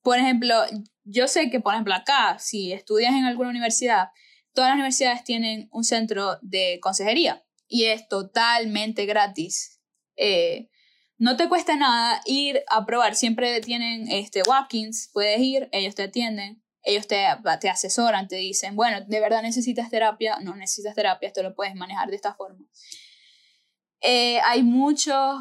por 0.02 0.18
ejemplo, 0.18 0.56
yo 1.04 1.28
sé 1.28 1.50
que, 1.50 1.60
por 1.60 1.74
ejemplo, 1.74 1.94
acá, 1.94 2.38
si 2.40 2.74
estudias 2.74 3.14
en 3.14 3.26
alguna 3.26 3.50
universidad, 3.50 4.10
todas 4.54 4.70
las 4.70 4.76
universidades 4.76 5.24
tienen 5.24 5.70
un 5.72 5.84
centro 5.84 6.38
de 6.42 6.80
consejería 6.82 7.44
y 7.68 7.86
es 7.86 8.08
totalmente 8.08 9.06
gratis. 9.06 9.80
Eh, 10.18 10.70
no 11.18 11.38
te 11.38 11.48
cuesta 11.48 11.76
nada 11.76 12.20
ir 12.26 12.64
a 12.68 12.86
probar, 12.86 13.16
siempre 13.16 13.62
tienen 13.62 14.10
este, 14.10 14.42
walk-ins, 14.44 15.10
puedes 15.14 15.40
ir, 15.40 15.70
ellos 15.72 15.96
te 15.96 16.04
atienden, 16.04 16.64
ellos 16.84 17.08
te, 17.08 17.26
te 17.60 17.70
asesoran, 17.70 18.28
te 18.28 18.38
dicen, 18.38 18.76
bueno, 18.76 19.02
de 19.06 19.20
verdad 19.20 19.42
necesitas 19.42 19.90
terapia, 19.90 20.40
no 20.42 20.56
necesitas 20.56 20.96
terapia, 20.96 21.28
esto 21.28 21.44
lo 21.44 21.56
puedes 21.56 21.76
manejar 21.76 22.10
de 22.10 22.16
esta 22.16 22.34
forma. 22.34 22.66
Eh, 24.02 24.40
hay 24.42 24.64
muchos, 24.64 25.36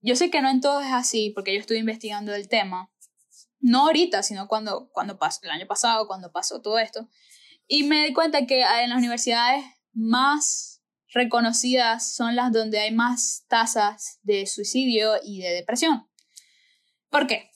yo 0.00 0.14
sé 0.14 0.30
que 0.30 0.40
no 0.42 0.48
en 0.48 0.60
todo 0.60 0.80
es 0.80 0.92
así, 0.92 1.30
porque 1.34 1.52
yo 1.52 1.60
estuve 1.60 1.78
investigando 1.78 2.34
el 2.34 2.48
tema, 2.48 2.92
no 3.58 3.86
ahorita, 3.86 4.22
sino 4.22 4.48
cuando, 4.48 4.90
cuando 4.92 5.18
pasó, 5.18 5.40
el 5.42 5.50
año 5.50 5.66
pasado, 5.66 6.06
cuando 6.06 6.32
pasó 6.32 6.62
todo 6.62 6.78
esto, 6.78 7.08
y 7.66 7.84
me 7.84 8.04
di 8.04 8.12
cuenta 8.12 8.46
que 8.46 8.62
en 8.62 8.90
las 8.90 8.98
universidades 8.98 9.64
más 9.92 10.82
reconocidas 11.12 12.14
son 12.14 12.36
las 12.36 12.52
donde 12.52 12.78
hay 12.78 12.92
más 12.92 13.44
tasas 13.48 14.20
de 14.22 14.46
suicidio 14.46 15.14
y 15.22 15.40
de 15.42 15.50
depresión. 15.50 16.08
¿Por 17.08 17.26
qué? 17.26 17.50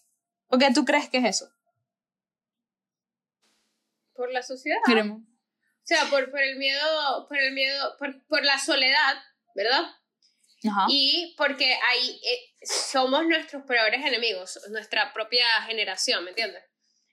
¿Por 0.49 0.59
qué 0.59 0.73
tú 0.73 0.85
crees 0.85 1.09
que 1.09 1.19
es 1.19 1.25
eso? 1.25 1.54
Por 4.15 4.33
la 4.33 4.43
sociedad. 4.43 4.79
Queremos. 4.87 5.23
O 5.23 5.87
sea, 5.87 6.05
por, 6.09 6.31
por 6.31 6.41
el 6.41 6.57
miedo, 6.57 7.27
por 7.29 7.39
el 7.39 7.53
miedo, 7.53 7.97
por, 7.99 8.27
por 8.27 8.45
la 8.45 8.59
soledad, 8.59 9.17
¿verdad? 9.55 9.85
Ajá. 10.67 10.87
Y 10.89 11.35
porque 11.37 11.75
hay, 11.75 12.21
eh, 12.27 12.53
somos 12.63 13.27
nuestros 13.27 13.65
peores 13.65 14.05
enemigos, 14.05 14.59
nuestra 14.71 15.13
propia 15.13 15.47
generación, 15.67 16.25
¿me 16.25 16.31
entiendes? 16.31 16.63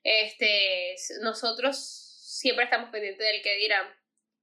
Este, 0.04 0.96
nosotros 1.22 1.78
siempre 2.24 2.64
estamos 2.64 2.90
pendientes 2.92 3.28
del 3.28 3.42
que 3.42 3.58
dirán, 3.58 3.88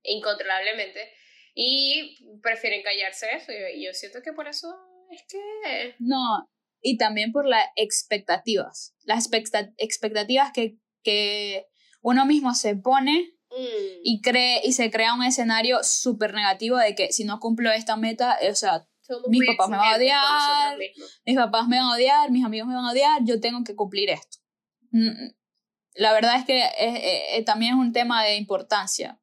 incontrolablemente, 0.03 1.11
y 1.55 2.19
prefieren 2.43 2.83
callarse 2.83 3.35
eso. 3.35 3.51
Y 3.53 3.85
yo 3.85 3.93
siento 3.95 4.21
que 4.23 4.33
por 4.33 4.47
eso 4.47 4.69
es 5.11 5.25
que... 5.29 5.97
No, 5.99 6.51
y 6.81 6.97
también 6.97 7.33
por 7.33 7.47
las 7.47 7.65
expectativas, 7.77 8.95
las 9.05 9.29
expectativas 9.79 10.53
que, 10.53 10.77
que 11.03 11.67
uno 12.01 12.27
mismo 12.27 12.55
se 12.55 12.77
pone 12.77 13.35
mm. 13.51 14.01
y, 14.03 14.21
cree, 14.23 14.61
y 14.65 14.73
se 14.73 14.91
crea 14.91 15.15
un 15.15 15.25
escenario 15.25 15.79
súper 15.83 16.35
negativo 16.35 16.77
de 16.77 16.95
que 16.95 17.13
si 17.13 17.25
no 17.25 17.41
cumplo 17.41 17.71
esta 17.73 17.97
meta, 17.97 18.39
o 18.51 18.55
sea, 18.55 18.87
Somos 19.01 19.29
mis 19.29 19.47
papás 19.47 19.69
me 19.71 19.77
van 19.77 19.93
a 19.93 19.97
odiar, 19.97 20.79
mis 21.25 21.37
papás 21.37 21.69
me 21.69 21.79
van 21.79 21.87
a 21.87 21.95
odiar, 21.95 22.31
mis 22.31 22.45
amigos 22.45 22.69
me 22.69 22.75
van 22.75 22.85
a 22.85 22.93
odiar, 22.93 23.21
yo 23.25 23.41
tengo 23.41 23.65
que 23.65 23.75
cumplir 23.75 24.11
esto. 24.11 24.39
Mm, 24.91 25.31
La 25.95 26.13
verdad 26.13 26.37
es 26.37 26.45
que 26.45 26.61
es- 26.61 26.73
eh, 26.79 27.37
eh, 27.37 27.43
también 27.45 27.75
es 27.75 27.81
un 27.81 27.93
tema 27.93 28.23
de 28.23 28.37
importancia. 28.37 29.21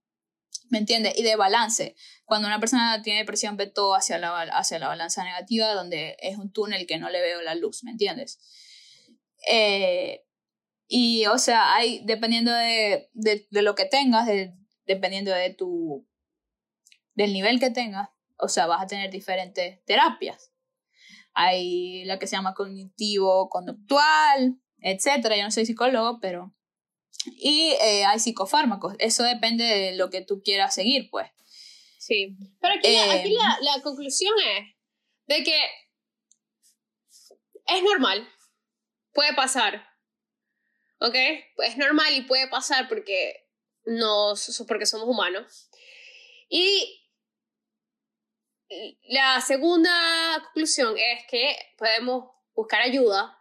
¿Me 0.69 0.79
entiendes? 0.79 1.13
Y 1.17 1.21
de 1.23 1.35
balance. 1.35 1.95
Cuando 2.25 2.47
una 2.47 2.59
persona 2.59 3.01
tiene 3.03 3.19
depresión, 3.19 3.55
ve 3.55 3.67
todo 3.67 3.93
hacia 3.93 4.17
la, 4.17 4.41
hacia 4.41 4.79
la 4.79 4.87
balanza 4.87 5.23
negativa, 5.23 5.73
donde 5.73 6.17
es 6.19 6.37
un 6.37 6.51
túnel 6.51 6.87
que 6.87 6.97
no 6.97 7.09
le 7.09 7.21
veo 7.21 7.41
la 7.43 7.53
luz, 7.55 7.83
¿me 7.83 7.91
entiendes? 7.91 8.39
Eh, 9.49 10.24
y, 10.87 11.25
o 11.27 11.37
sea, 11.37 11.73
hay, 11.73 12.01
dependiendo 12.05 12.51
de, 12.51 13.09
de, 13.13 13.47
de 13.49 13.61
lo 13.61 13.75
que 13.75 13.85
tengas, 13.85 14.27
de, 14.27 14.53
dependiendo 14.85 15.31
de 15.31 15.53
tu, 15.53 16.07
del 17.13 17.33
nivel 17.33 17.59
que 17.59 17.71
tengas, 17.71 18.09
o 18.37 18.47
sea, 18.47 18.67
vas 18.67 18.81
a 18.81 18.87
tener 18.87 19.09
diferentes 19.09 19.83
terapias. 19.85 20.51
Hay 21.33 22.05
la 22.05 22.19
que 22.19 22.27
se 22.27 22.35
llama 22.35 22.53
cognitivo-conductual, 22.53 24.59
etcétera. 24.79 25.35
Yo 25.35 25.43
no 25.43 25.51
soy 25.51 25.65
psicólogo, 25.65 26.19
pero. 26.21 26.53
Y 27.25 27.73
eh, 27.81 28.05
hay 28.05 28.19
psicofármacos. 28.19 28.95
Eso 28.99 29.23
depende 29.23 29.63
de 29.63 29.95
lo 29.95 30.09
que 30.09 30.21
tú 30.21 30.41
quieras 30.43 30.75
seguir, 30.75 31.09
pues. 31.09 31.29
Sí. 31.97 32.37
Pero 32.61 32.75
aquí, 32.75 32.93
la, 32.93 33.13
aquí 33.13 33.31
la, 33.31 33.57
la 33.61 33.81
conclusión 33.81 34.33
es 34.57 34.75
de 35.27 35.43
que 35.43 35.59
es 37.67 37.83
normal. 37.83 38.27
Puede 39.11 39.33
pasar. 39.33 39.85
¿Ok? 40.99 41.15
Es 41.57 41.77
normal 41.77 42.13
y 42.15 42.21
puede 42.21 42.47
pasar 42.47 42.87
porque, 42.87 43.47
no, 43.85 44.33
porque 44.67 44.85
somos 44.85 45.07
humanos. 45.07 45.69
Y 46.49 47.01
la 49.09 49.39
segunda 49.41 49.91
conclusión 50.45 50.95
es 50.97 51.23
que 51.29 51.55
podemos 51.77 52.31
buscar 52.53 52.81
ayuda, 52.81 53.37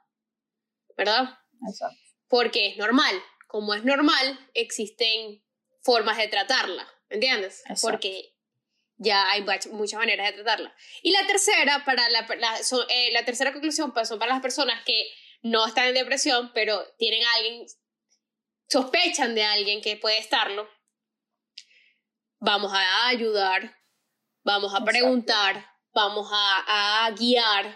¿verdad? 0.97 1.39
Exacto. 1.69 1.97
Porque 2.29 2.69
es 2.69 2.77
normal. 2.77 3.15
Como 3.47 3.75
es 3.75 3.85
normal, 3.85 4.51
existen 4.55 5.43
formas 5.83 6.17
de 6.19 6.29
tratarla, 6.29 6.87
¿entiendes? 7.09 7.61
Exacto. 7.61 7.89
Porque 7.89 8.35
ya 8.97 9.31
hay 9.31 9.43
much- 9.43 9.71
muchas 9.71 9.99
maneras 9.99 10.27
de 10.29 10.33
tratarla. 10.43 10.75
Y 11.03 11.13
la 11.13 11.27
tercera, 11.27 11.85
para 11.85 12.09
la, 12.11 12.27
la- 12.39 12.63
son- 12.63 12.87
eh, 12.91 13.11
la 13.13 13.25
tercera 13.25 13.53
conclusión 13.53 13.93
pues, 13.93 14.09
son 14.09 14.19
para 14.19 14.33
las 14.33 14.43
personas 14.43 14.83
que 14.85 15.09
no 15.45 15.67
están 15.67 15.89
en 15.89 15.95
depresión, 15.95 16.51
pero 16.55 16.83
tienen 16.97 17.23
a 17.23 17.35
alguien, 17.35 17.67
sospechan 18.67 19.35
de 19.35 19.45
alguien 19.45 19.83
que 19.83 19.97
puede 19.97 20.19
estarlo. 20.19 20.69
Vamos 22.41 22.73
a 22.75 23.09
ayudar, 23.09 23.77
vamos 24.43 24.73
a 24.73 24.79
Exacto. 24.79 24.91
preguntar, 24.91 25.71
vamos 25.93 26.29
a, 26.33 27.05
a 27.07 27.11
guiar, 27.11 27.67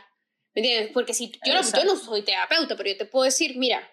¿me 0.55 0.63
entiendes? 0.63 0.91
Porque 0.95 1.13
si 1.13 1.31
yo 1.45 1.53
no, 1.53 1.61
yo 1.61 1.69
Exacto. 1.69 1.85
no 1.85 1.97
soy 1.97 2.23
terapeuta, 2.23 2.75
pero 2.75 2.89
yo 2.89 2.97
te 2.97 3.05
puedo 3.05 3.25
decir, 3.25 3.59
mira, 3.59 3.87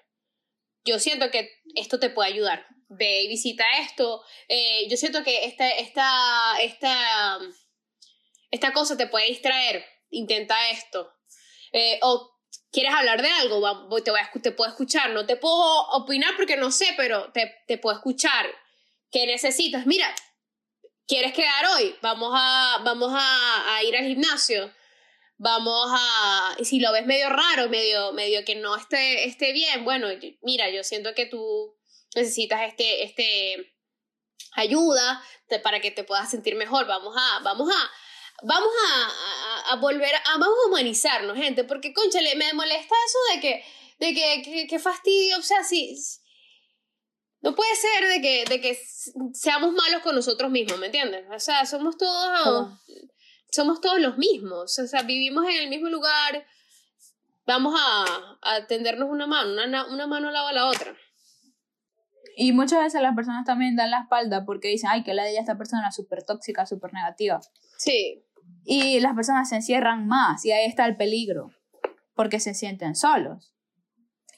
yo 0.86 0.98
siento 0.98 1.30
que 1.30 1.62
esto 1.76 2.00
te 2.00 2.10
puede 2.10 2.30
ayudar. 2.32 2.66
Ve 2.88 3.24
y 3.24 3.28
visita 3.28 3.66
esto. 3.80 4.24
Eh, 4.48 4.88
yo 4.90 4.96
siento 4.96 5.24
que 5.24 5.46
esta, 5.46 5.70
esta, 5.72 6.62
esta, 6.62 7.40
esta 8.52 8.72
cosa 8.72 8.96
te 8.96 9.08
puede 9.08 9.28
distraer. 9.28 9.84
Intenta 10.12 10.70
esto. 10.70 11.12
Eh, 11.74 12.00
o 12.04 12.35
quieres 12.76 12.94
hablar 12.94 13.22
de 13.22 13.30
algo, 13.30 13.62
te, 14.04 14.12
voy 14.12 14.20
a, 14.20 14.30
puedo 14.56 14.70
escuchar. 14.70 15.12
No 15.12 15.26
te 15.26 15.38
puedo 15.38 15.88
opinar 15.92 16.36
porque 16.36 16.58
no 16.58 16.72
sé, 16.72 16.94
pero 16.98 17.32
te, 17.32 17.78
puedo 17.78 17.96
escuchar. 17.96 18.46
¿Qué 19.10 19.26
necesitas? 19.26 19.86
Mira, 19.86 20.14
¿quieres 21.08 21.34
quedar 21.34 21.66
hoy? 21.78 21.96
Vamos 22.02 22.34
a, 22.36 22.82
vamos 22.84 23.14
a, 23.16 23.82
ir 23.84 23.96
al 23.96 24.06
gimnasio. 24.06 24.74
Vamos 25.38 25.90
a, 25.90 26.58
si 26.64 26.82
lo 26.82 26.92
ves 26.92 27.06
medio 27.06 27.30
raro, 27.30 27.70
medio, 27.70 28.12
medio 28.12 28.44
que 28.44 28.56
no 28.56 28.76
esté, 28.76 29.26
esté 29.26 29.54
bien, 29.54 29.84
bueno, 29.84 30.08
mira, 30.42 30.70
yo 30.70 30.84
siento 30.84 31.14
que 31.14 31.26
tú 31.26 31.78
necesitas 32.14 32.62
este, 32.62 33.04
este 33.04 33.74
ayuda 34.54 35.22
para 35.64 35.80
que 35.80 35.92
te 35.92 36.04
puedas 36.04 36.30
sentir 36.30 36.56
mejor. 36.56 36.88
Vamos 36.88 37.16
a, 37.18 37.40
vamos 37.40 37.70
a, 37.70 37.92
vamos 38.44 38.70
a, 38.90 39.06
a- 39.06 39.74
a 39.74 39.76
volver, 39.78 40.14
a, 40.16 40.22
vamos 40.38 40.58
a 40.64 40.68
humanizarnos, 40.70 41.38
gente, 41.38 41.64
porque, 41.64 41.94
conchale, 41.94 42.36
me 42.36 42.54
molesta 42.54 42.96
eso 43.06 43.18
de 43.36 43.40
que, 43.42 43.64
de 44.00 44.14
que, 44.14 44.42
que, 44.44 44.68
que 44.68 44.80
fastidio, 44.80 45.38
o 45.38 45.42
sea, 45.42 45.64
si- 45.64 45.96
no 47.42 47.54
puede 47.56 47.76
ser 47.76 48.08
de 48.10 48.22
que, 48.22 48.46
de 48.46 48.60
que 48.62 48.80
seamos 49.34 49.72
malos 49.74 50.02
con 50.02 50.16
nosotros 50.16 50.50
mismos, 50.50 50.80
¿me 50.80 50.88
entiendes? 50.88 51.26
O 51.32 51.40
sea, 51.40 51.66
somos 51.66 51.96
todos, 51.98 52.74
somos 53.52 53.82
todos 53.82 54.00
los 54.00 54.18
mismos, 54.18 54.78
o 54.80 54.88
sea, 54.88 55.04
vivimos 55.04 55.46
en 55.48 55.56
el 55.58 55.70
mismo 55.70 55.90
lugar, 55.90 56.46
vamos 57.46 57.80
a, 57.80 58.38
a 58.42 58.66
tendernos 58.68 59.10
una 59.10 59.28
mano, 59.28 59.52
una, 59.64 59.86
una 59.86 60.08
mano 60.08 60.32
lava 60.32 60.52
la 60.54 60.66
otra. 60.68 60.96
Y 62.38 62.52
muchas 62.52 62.82
veces 62.84 63.02
las 63.02 63.16
personas 63.16 63.46
también 63.46 63.76
dan 63.78 63.92
la 63.92 64.00
espalda 64.02 64.44
porque 64.44 64.68
dicen, 64.68 64.90
ay, 64.92 65.04
que 65.04 65.14
la 65.14 65.24
de 65.24 65.32
ella 65.32 65.40
esta 65.42 65.58
persona 65.58 65.88
es 65.88 65.96
súper 65.96 66.24
tóxica, 66.24 66.66
súper 66.66 66.92
negativa. 66.94 67.40
Sí, 67.78 68.24
Y 68.64 69.00
las 69.00 69.16
personas 69.16 69.50
se 69.50 69.58
encierran 69.58 70.08
más 70.08 70.46
y 70.46 70.52
ahí 70.52 70.66
está 70.66 70.86
el 70.86 70.98
peligro, 70.98 71.52
porque 72.16 72.40
se 72.40 72.54
sienten 72.54 72.96
solos. 72.96 73.54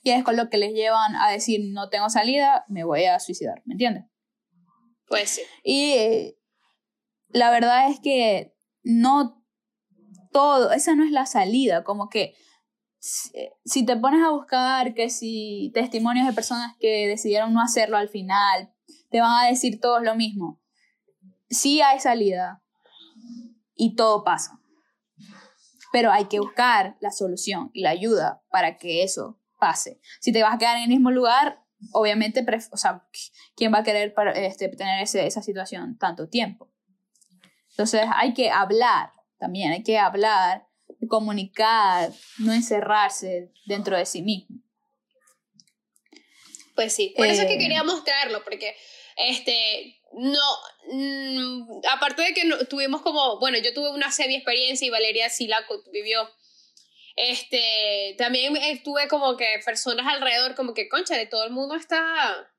Y 0.03 0.11
es 0.11 0.23
con 0.23 0.37
lo 0.37 0.49
que 0.49 0.57
les 0.57 0.73
llevan 0.73 1.15
a 1.15 1.29
decir, 1.29 1.61
no 1.73 1.89
tengo 1.89 2.09
salida, 2.09 2.65
me 2.67 2.83
voy 2.83 3.05
a 3.05 3.19
suicidar, 3.19 3.61
¿me 3.65 3.73
entiendes? 3.73 4.05
pues 5.07 5.29
sí. 5.29 5.41
Y 5.63 5.91
eh, 5.93 6.37
la 7.29 7.49
verdad 7.49 7.89
es 7.89 7.99
que 7.99 8.53
no 8.83 9.43
todo, 10.31 10.71
esa 10.71 10.95
no 10.95 11.05
es 11.05 11.11
la 11.11 11.25
salida, 11.25 11.83
como 11.83 12.09
que 12.09 12.35
si, 12.99 13.31
si 13.63 13.85
te 13.85 13.95
pones 13.95 14.21
a 14.23 14.31
buscar 14.31 14.93
que 14.93 15.09
si 15.09 15.71
testimonios 15.73 16.27
de 16.27 16.33
personas 16.33 16.75
que 16.79 17.07
decidieron 17.07 17.53
no 17.53 17.61
hacerlo 17.61 17.97
al 17.97 18.09
final, 18.09 18.73
te 19.09 19.21
van 19.21 19.45
a 19.45 19.47
decir 19.47 19.79
todos 19.79 20.03
lo 20.03 20.15
mismo. 20.15 20.61
Sí 21.49 21.81
hay 21.81 21.99
salida 21.99 22.61
y 23.77 23.95
todo 23.95 24.23
pasa. 24.23 24.59
Pero 25.93 26.11
hay 26.11 26.25
que 26.25 26.39
buscar 26.39 26.97
la 26.99 27.11
solución 27.11 27.69
y 27.73 27.81
la 27.81 27.91
ayuda 27.91 28.43
para 28.49 28.77
que 28.77 29.03
eso 29.03 29.39
pase. 29.59 29.99
Si 30.19 30.31
te 30.33 30.43
vas 30.43 30.53
a 30.55 30.57
quedar 30.57 30.77
en 30.77 30.83
el 30.83 30.89
mismo 30.89 31.11
lugar, 31.11 31.63
obviamente, 31.93 32.45
o 32.71 32.77
sea, 32.77 33.07
¿quién 33.55 33.73
va 33.73 33.79
a 33.79 33.83
querer 33.83 34.13
para- 34.13 34.33
este, 34.33 34.67
tener 34.69 35.01
ese- 35.03 35.25
esa 35.25 35.41
situación 35.41 35.97
tanto 35.97 36.27
tiempo? 36.27 36.71
Entonces 37.69 38.01
hay 38.13 38.33
que 38.33 38.49
hablar 38.49 39.11
también, 39.39 39.71
hay 39.71 39.83
que 39.83 39.97
hablar, 39.97 40.67
comunicar, 41.07 42.11
no 42.39 42.51
encerrarse 42.53 43.51
dentro 43.67 43.95
de 43.95 44.05
sí 44.05 44.21
mismo. 44.23 44.57
Pues 46.75 46.93
sí, 46.93 47.13
por 47.17 47.27
eso 47.27 47.41
es 47.41 47.47
que 47.47 47.55
Eh. 47.55 47.59
quería 47.59 47.83
mostrarlo, 47.83 48.43
porque 48.43 48.75
este, 49.17 49.99
no, 50.13 50.41
mm, 50.91 51.81
aparte 51.91 52.21
de 52.21 52.33
que 52.33 52.45
no- 52.45 52.57
tuvimos 52.67 53.01
como, 53.01 53.39
bueno, 53.39 53.57
yo 53.59 53.73
tuve 53.73 53.89
una 53.91 54.11
seria 54.11 54.37
experiencia 54.37 54.85
y 54.87 54.89
Valeria 54.89 55.29
sí 55.29 55.47
vivió, 55.91 56.29
este, 57.15 58.15
también 58.17 58.55
tuve 58.83 59.07
como 59.07 59.37
que 59.37 59.59
personas 59.65 60.05
alrededor, 60.07 60.55
como 60.55 60.73
que, 60.73 60.87
concha, 60.89 61.15
de 61.17 61.25
todo 61.25 61.43
el 61.45 61.51
mundo 61.51 61.75
está, 61.75 62.51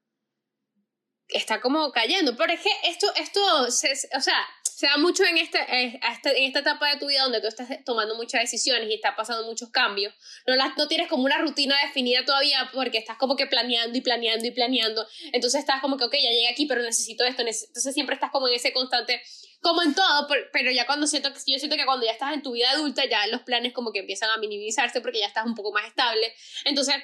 está 1.29 1.61
como 1.61 1.93
cayendo, 1.93 2.37
pero 2.37 2.53
es 2.53 2.61
que 2.61 2.71
esto, 2.85 3.07
esto, 3.17 3.71
se, 3.71 3.93
o 4.17 4.21
sea, 4.21 4.39
se 4.79 4.87
da 4.87 4.97
mucho 4.97 5.25
en, 5.25 5.39
este, 5.39 5.59
eh, 5.59 5.99
hasta- 6.03 6.31
en 6.31 6.45
esta 6.45 6.61
etapa 6.61 6.89
de 6.89 6.99
tu 7.01 7.07
vida 7.09 7.23
donde 7.25 7.41
tú 7.41 7.49
estás 7.49 7.67
tomando 7.85 8.15
muchas 8.15 8.43
decisiones 8.43 8.89
y 8.89 8.95
está 8.95 9.17
pasando 9.17 9.45
muchos 9.45 9.71
cambios 9.71 10.15
no, 10.47 10.55
las, 10.55 10.77
no 10.77 10.87
tienes 10.87 11.09
como 11.09 11.25
una 11.25 11.37
rutina 11.39 11.75
definida 11.85 12.25
todavía 12.25 12.71
porque 12.73 12.99
estás 12.99 13.17
como 13.17 13.35
que 13.35 13.49
planeando 13.49 13.99
y 13.99 14.01
planeando 14.03 14.47
y 14.47 14.53
planeando. 14.53 15.05
Entonces 15.33 15.59
estás 15.61 15.81
como 15.81 15.97
que, 15.97 16.05
ok, 16.05 16.13
ya 16.15 16.31
llegué 16.31 16.49
aquí, 16.49 16.67
pero 16.67 16.81
necesito 16.83 17.25
esto. 17.25 17.43
Entonces 17.43 17.93
siempre 17.93 18.15
estás 18.15 18.31
como 18.31 18.47
en 18.47 18.55
ese 18.55 18.73
constante, 18.73 19.21
como 19.61 19.83
en 19.83 19.97
todo, 19.97 20.29
per- 20.29 20.49
pero 20.53 20.71
ya 20.71 20.87
cuando 20.87 21.09
siento 21.09 21.33
que, 21.33 21.41
yo 21.47 21.59
siento 21.59 21.77
que 21.77 21.85
cuando 21.85 22.07
ya 22.07 22.13
estás 22.13 22.33
en 22.33 22.43
tu 22.43 22.53
vida 22.53 22.71
adulta, 22.71 23.05
ya 23.05 23.27
los 23.27 23.41
planes 23.43 23.73
como 23.73 23.91
que 23.93 23.99
empiezan 23.99 24.31
a 24.31 24.37
minimizarse 24.39 25.01
porque 25.01 25.19
ya 25.19 25.27
estás 25.27 25.45
un 25.45 25.57
poco 25.57 25.73
más 25.73 25.87
estable. 25.89 26.33
Entonces, 26.65 26.95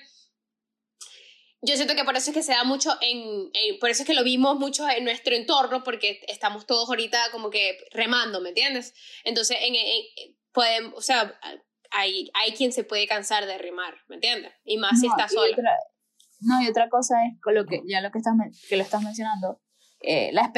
yo 1.65 1.77
siento 1.77 1.95
que 1.95 2.05
por 2.05 2.17
eso 2.17 2.31
es 2.31 2.35
que 2.37 2.43
se 2.43 2.53
da 2.53 2.65
mucho 2.65 2.91
en, 3.01 3.51
en- 3.53 3.79
por 3.81 3.91
eso 3.91 4.03
es 4.03 4.07
que 4.07 4.15
lo 4.15 4.23
vimos 4.25 4.59
mucho 4.59 4.89
en 4.89 5.05
nuestro 5.05 5.35
entorno, 5.35 5.83
porque 5.85 6.21
estamos 6.29 6.67
todos 6.67 6.89
ahorita 6.89 7.19
como 7.33 7.51
que 7.51 7.79
remando, 7.93 8.41
¿me 8.41 8.51
entiendes? 8.51 8.95
Entonces, 9.25 9.57
en, 9.61 9.75
en- 9.75 10.05
podemos, 10.53 10.95
o 10.97 11.01
sea, 11.03 11.39
hay, 11.91 12.31
hay 12.35 12.53
quien 12.53 12.73
se 12.73 12.85
puede 12.85 13.07
cansar 13.07 13.47
de 13.47 13.59
remar, 13.59 13.95
¿me 14.09 14.17
entiendes? 14.17 14.53
Y 14.65 14.77
más 14.79 15.01
si 15.01 15.07
No, 15.09 15.15
está 15.17 15.27
y 15.27 15.35
sola. 15.35 15.53
otra- 15.53 15.79
no, 16.41 16.63
y 16.63 16.69
otra 16.69 16.89
cosa 16.89 17.15
es 17.27 17.41
con 17.41 17.55
lo 17.55 17.65
que, 17.67 17.81
ya 17.87 18.01
lo 18.01 18.11
que, 18.11 18.19
estás, 18.19 18.35
que 18.69 18.77
lo 18.77 18.83
estás 18.83 19.03
mencionando, 19.03 19.61
eh, 20.01 20.31
la 20.33 20.53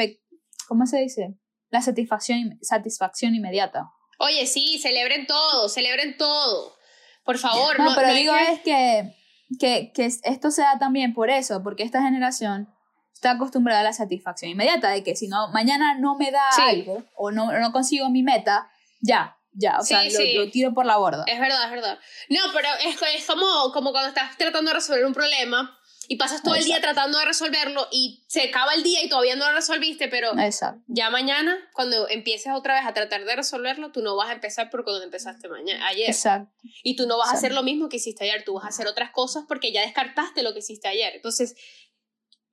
¿cómo 0.67 0.85
se 0.85 0.97
dice? 0.99 1.35
La 1.69 1.81
satisfacción, 1.81 2.57
satisfacción 2.61 3.35
inmediata. 3.35 3.85
Oye, 4.19 4.45
sí, 4.47 4.79
celebren 4.79 5.27
todo, 5.27 5.69
celebren 5.69 6.17
todo. 6.17 6.75
Por 7.23 7.37
favor, 7.37 7.77
No, 7.77 7.85
no, 7.89 7.95
pero 7.95 8.07
no 8.07 8.13
digo 8.13 8.33
que- 8.33 8.51
es 8.53 8.59
que, 8.61 9.15
que, 9.59 9.91
que 9.93 10.05
esto 10.05 10.51
se 10.51 10.61
da 10.61 10.77
también 10.79 11.13
por 11.13 11.29
eso, 11.29 11.63
porque 11.63 11.83
esta 11.83 12.01
generación 12.01 12.67
está 13.13 13.31
acostumbrada 13.31 13.79
a 13.81 13.83
la 13.83 13.93
satisfacción 13.93 14.51
inmediata, 14.51 14.89
de 14.89 15.03
que 15.03 15.15
si 15.15 15.27
no, 15.27 15.47
mañana 15.49 15.95
no 15.97 16.15
me 16.15 16.31
da 16.31 16.51
Sí. 16.51 16.61
algo 16.61 17.03
o 17.15 17.31
no, 17.31 17.51
no 17.59 17.71
consigo 17.71 18.09
mi 18.09 18.23
meta, 18.23 18.69
ya, 19.01 19.37
ya, 19.53 19.79
o 19.79 19.81
Sí, 19.81 19.87
sea, 19.95 20.03
lo, 20.03 20.09
sí. 20.11 20.33
lo 20.35 20.51
tiro 20.51 20.73
por 20.73 20.85
la 20.85 20.97
borda. 20.97 21.23
Es 21.27 21.39
verdad, 21.39 21.65
es 21.65 21.71
verdad. 21.71 21.97
No, 22.29 22.39
pero 22.53 22.67
es, 22.85 23.01
es 23.15 23.25
como, 23.25 23.71
como 23.73 23.91
cuando 23.91 24.09
estás 24.09 24.37
tratando 24.37 24.69
de 24.69 24.75
resolver 24.75 25.05
un 25.05 25.13
problema 25.13 25.76
y 26.07 26.15
pasas 26.15 26.41
todo 26.41 26.55
el 26.55 26.63
día 26.63 26.79
tratando 26.79 27.19
de 27.19 27.25
resolverlo 27.25 27.87
y 27.91 28.23
se 28.27 28.43
acaba 28.43 28.73
el 28.73 28.83
día 28.83 29.03
y 29.03 29.09
todavía 29.09 29.35
no 29.35 29.45
lo 29.47 29.55
resolviste, 29.55 30.07
pero 30.07 30.37
Exacto. 30.39 30.81
ya 30.87 31.09
mañana, 31.09 31.57
cuando 31.73 32.07
empieces 32.09 32.53
otra 32.53 32.75
vez 32.75 32.85
a 32.85 32.93
tratar 32.93 33.25
de 33.25 33.35
resolverlo, 33.35 33.91
tú 33.91 34.01
no 34.01 34.15
vas 34.15 34.29
a 34.29 34.33
empezar 34.33 34.69
por 34.69 34.83
cuando 34.83 35.03
empezaste 35.03 35.49
mañana, 35.49 35.85
ayer. 35.87 36.09
Exacto. 36.09 36.51
Y 36.83 36.95
tú 36.95 37.07
no 37.07 37.17
vas 37.17 37.29
a 37.29 37.33
hacer 37.33 37.53
lo 37.53 37.63
mismo 37.63 37.89
que 37.89 37.97
hiciste 37.97 38.23
ayer, 38.23 38.43
tú 38.45 38.53
vas 38.53 38.65
a 38.65 38.69
hacer 38.69 38.87
otras 38.87 39.11
cosas 39.11 39.45
porque 39.47 39.71
ya 39.71 39.81
descartaste 39.81 40.43
lo 40.43 40.53
que 40.53 40.59
hiciste 40.59 40.87
ayer. 40.87 41.13
Entonces, 41.15 41.55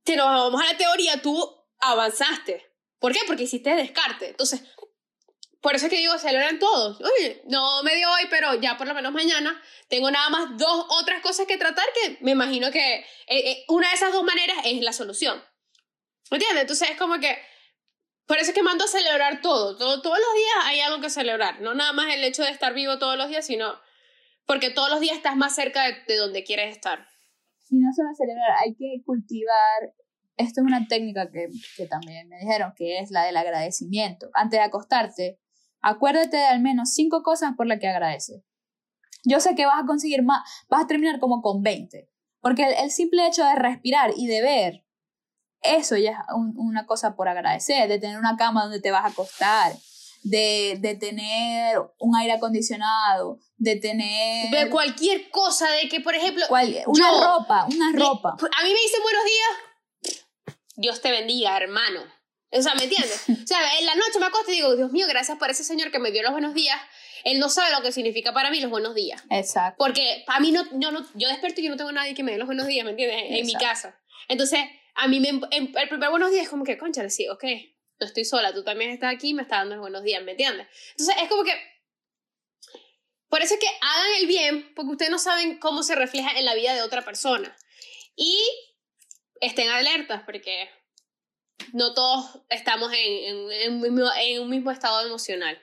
si 0.04 0.16
nos 0.16 0.26
vamos 0.26 0.60
a 0.60 0.72
la 0.72 0.76
teoría, 0.76 1.22
tú 1.22 1.54
avanzaste. 1.78 2.62
¿Por 2.98 3.12
qué? 3.12 3.20
Porque 3.26 3.44
hiciste 3.44 3.74
descarte. 3.74 4.30
Entonces, 4.30 4.62
por 5.64 5.74
eso 5.74 5.86
es 5.86 5.90
que 5.90 5.96
digo, 5.96 6.18
celebran 6.18 6.58
todos. 6.58 7.00
Oye, 7.00 7.40
no 7.46 7.82
me 7.84 7.94
dio 7.96 8.06
hoy, 8.12 8.24
pero 8.28 8.52
ya 8.60 8.76
por 8.76 8.86
lo 8.86 8.92
menos 8.92 9.14
mañana 9.14 9.58
tengo 9.88 10.10
nada 10.10 10.28
más 10.28 10.58
dos 10.58 10.86
otras 10.90 11.22
cosas 11.22 11.46
que 11.46 11.56
tratar 11.56 11.86
que 11.94 12.18
me 12.20 12.32
imagino 12.32 12.70
que 12.70 12.96
eh, 12.96 13.04
eh, 13.28 13.64
una 13.68 13.88
de 13.88 13.94
esas 13.94 14.12
dos 14.12 14.24
maneras 14.24 14.58
es 14.66 14.82
la 14.82 14.92
solución. 14.92 15.42
¿Me 16.30 16.36
entiendes? 16.36 16.64
Entonces 16.64 16.90
es 16.90 16.98
como 16.98 17.18
que, 17.18 17.38
por 18.26 18.36
eso 18.36 18.50
es 18.50 18.54
que 18.54 18.62
mando 18.62 18.84
a 18.84 18.88
celebrar 18.88 19.40
todo. 19.40 19.78
todo. 19.78 20.02
Todos 20.02 20.18
los 20.18 20.34
días 20.34 20.54
hay 20.64 20.80
algo 20.80 21.00
que 21.00 21.08
celebrar. 21.08 21.62
No 21.62 21.72
nada 21.72 21.94
más 21.94 22.14
el 22.14 22.22
hecho 22.24 22.42
de 22.42 22.50
estar 22.50 22.74
vivo 22.74 22.98
todos 22.98 23.16
los 23.16 23.30
días, 23.30 23.46
sino 23.46 23.72
porque 24.44 24.68
todos 24.68 24.90
los 24.90 25.00
días 25.00 25.16
estás 25.16 25.34
más 25.34 25.54
cerca 25.54 25.84
de, 25.86 25.94
de 26.06 26.16
donde 26.18 26.44
quieres 26.44 26.76
estar. 26.76 27.08
Y 27.70 27.76
no 27.76 27.90
solo 27.96 28.10
celebrar, 28.14 28.50
hay 28.62 28.74
que 28.74 29.02
cultivar. 29.06 29.94
Esto 30.36 30.60
es 30.60 30.66
una 30.66 30.86
técnica 30.88 31.30
que, 31.30 31.48
que 31.74 31.86
también 31.86 32.28
me 32.28 32.36
dijeron, 32.36 32.74
que 32.76 32.98
es 32.98 33.10
la 33.10 33.24
del 33.24 33.38
agradecimiento. 33.38 34.28
Antes 34.34 34.60
de 34.60 34.64
acostarte, 34.64 35.40
acuérdate 35.84 36.36
de 36.36 36.44
al 36.46 36.60
menos 36.60 36.92
cinco 36.94 37.22
cosas 37.22 37.52
por 37.56 37.66
las 37.66 37.78
que 37.78 37.88
agradeces. 37.88 38.42
Yo 39.24 39.40
sé 39.40 39.54
que 39.54 39.64
vas 39.66 39.82
a 39.82 39.86
conseguir 39.86 40.22
más, 40.22 40.42
vas 40.68 40.84
a 40.84 40.86
terminar 40.86 41.18
como 41.20 41.40
con 41.40 41.62
20. 41.62 42.08
Porque 42.40 42.64
el, 42.64 42.74
el 42.84 42.90
simple 42.90 43.26
hecho 43.26 43.44
de 43.44 43.54
respirar 43.54 44.12
y 44.16 44.26
de 44.26 44.42
ver, 44.42 44.84
eso 45.62 45.96
ya 45.96 46.10
es 46.10 46.18
un- 46.34 46.54
una 46.58 46.84
cosa 46.84 47.16
por 47.16 47.28
agradecer, 47.28 47.88
de 47.88 47.98
tener 47.98 48.18
una 48.18 48.36
cama 48.36 48.64
donde 48.64 48.80
te 48.80 48.90
vas 48.90 49.04
a 49.04 49.08
acostar, 49.08 49.72
de, 50.24 50.76
de 50.80 50.94
tener 50.94 51.78
un 51.98 52.16
aire 52.16 52.32
acondicionado, 52.34 53.38
de 53.56 53.76
tener 53.76 54.50
De 54.50 54.70
cualquier 54.70 55.30
cosa, 55.30 55.70
de 55.70 55.88
que, 55.88 56.00
por 56.00 56.14
ejemplo, 56.14 56.44
cual- 56.48 56.82
una 56.86 57.10
yo- 57.10 57.24
ropa, 57.38 57.66
una 57.74 57.90
Me- 57.92 57.98
ropa. 57.98 58.30
A 58.30 58.62
mí 58.64 58.68
me 58.72 58.80
dicen 58.80 59.02
buenos 59.02 59.24
días. 59.24 60.20
Dios 60.76 61.00
te 61.00 61.10
bendiga, 61.10 61.56
hermano. 61.56 62.00
O 62.56 62.62
sea, 62.62 62.74
¿me 62.74 62.84
entiendes? 62.84 63.24
O 63.44 63.46
sea, 63.46 63.78
en 63.78 63.86
la 63.86 63.94
noche 63.94 64.18
me 64.20 64.26
acuesto 64.26 64.50
y 64.52 64.54
digo, 64.56 64.74
Dios 64.76 64.90
mío, 64.92 65.06
gracias 65.08 65.38
por 65.38 65.50
ese 65.50 65.64
señor 65.64 65.90
que 65.90 65.98
me 65.98 66.10
dio 66.10 66.22
los 66.22 66.32
buenos 66.32 66.54
días. 66.54 66.80
Él 67.24 67.38
no 67.38 67.48
sabe 67.48 67.70
lo 67.72 67.82
que 67.82 67.90
significa 67.92 68.32
para 68.32 68.50
mí 68.50 68.60
los 68.60 68.70
buenos 68.70 68.94
días. 68.94 69.22
Exacto. 69.30 69.76
Porque 69.78 70.22
para 70.26 70.40
mí 70.40 70.52
no, 70.52 70.64
yo 70.78 70.90
no, 70.90 71.06
yo 71.14 71.28
despierto 71.28 71.60
y 71.60 71.64
yo 71.64 71.70
no 71.70 71.76
tengo 71.76 71.90
nadie 71.92 72.14
que 72.14 72.22
me 72.22 72.32
dé 72.32 72.38
los 72.38 72.46
buenos 72.46 72.66
días, 72.66 72.84
¿me 72.84 72.90
entiendes? 72.92 73.18
En, 73.18 73.24
en 73.34 73.46
mi 73.46 73.52
Exacto. 73.52 73.66
casa. 73.66 74.00
Entonces, 74.28 74.60
a 74.94 75.08
mí 75.08 75.20
me, 75.20 75.28
en- 75.28 75.72
el 75.76 75.88
primer 75.88 76.10
buenos 76.10 76.30
días 76.30 76.44
es 76.44 76.48
como 76.50 76.64
que, 76.64 76.76
concha, 76.78 77.08
sí, 77.10 77.28
ok, 77.28 77.44
no 78.00 78.06
estoy 78.06 78.24
sola, 78.24 78.52
tú 78.52 78.62
también 78.62 78.90
estás 78.90 79.14
aquí 79.14 79.30
y 79.30 79.34
me 79.34 79.42
estás 79.42 79.60
dando 79.60 79.76
los 79.76 79.82
buenos 79.82 80.02
días, 80.04 80.22
¿me 80.22 80.32
entiendes? 80.32 80.66
Entonces, 80.90 81.16
es 81.22 81.28
como 81.28 81.44
que, 81.44 81.52
por 83.28 83.42
eso 83.42 83.54
es 83.54 83.60
que 83.60 83.66
hagan 83.80 84.14
el 84.20 84.26
bien, 84.26 84.72
porque 84.74 84.92
ustedes 84.92 85.10
no 85.10 85.18
saben 85.18 85.58
cómo 85.58 85.82
se 85.82 85.94
refleja 85.94 86.38
en 86.38 86.44
la 86.44 86.54
vida 86.54 86.74
de 86.74 86.82
otra 86.82 87.04
persona. 87.04 87.56
Y 88.16 88.38
estén 89.40 89.68
alertas, 89.70 90.22
porque 90.24 90.68
no 91.72 91.94
todos 91.94 92.40
estamos 92.50 92.92
en, 92.92 92.98
en- 93.36 93.52
en 93.52 93.72
un, 93.74 93.80
mismo, 93.80 94.06
en 94.20 94.42
un 94.42 94.50
mismo 94.50 94.70
estado 94.70 95.06
emocional. 95.06 95.58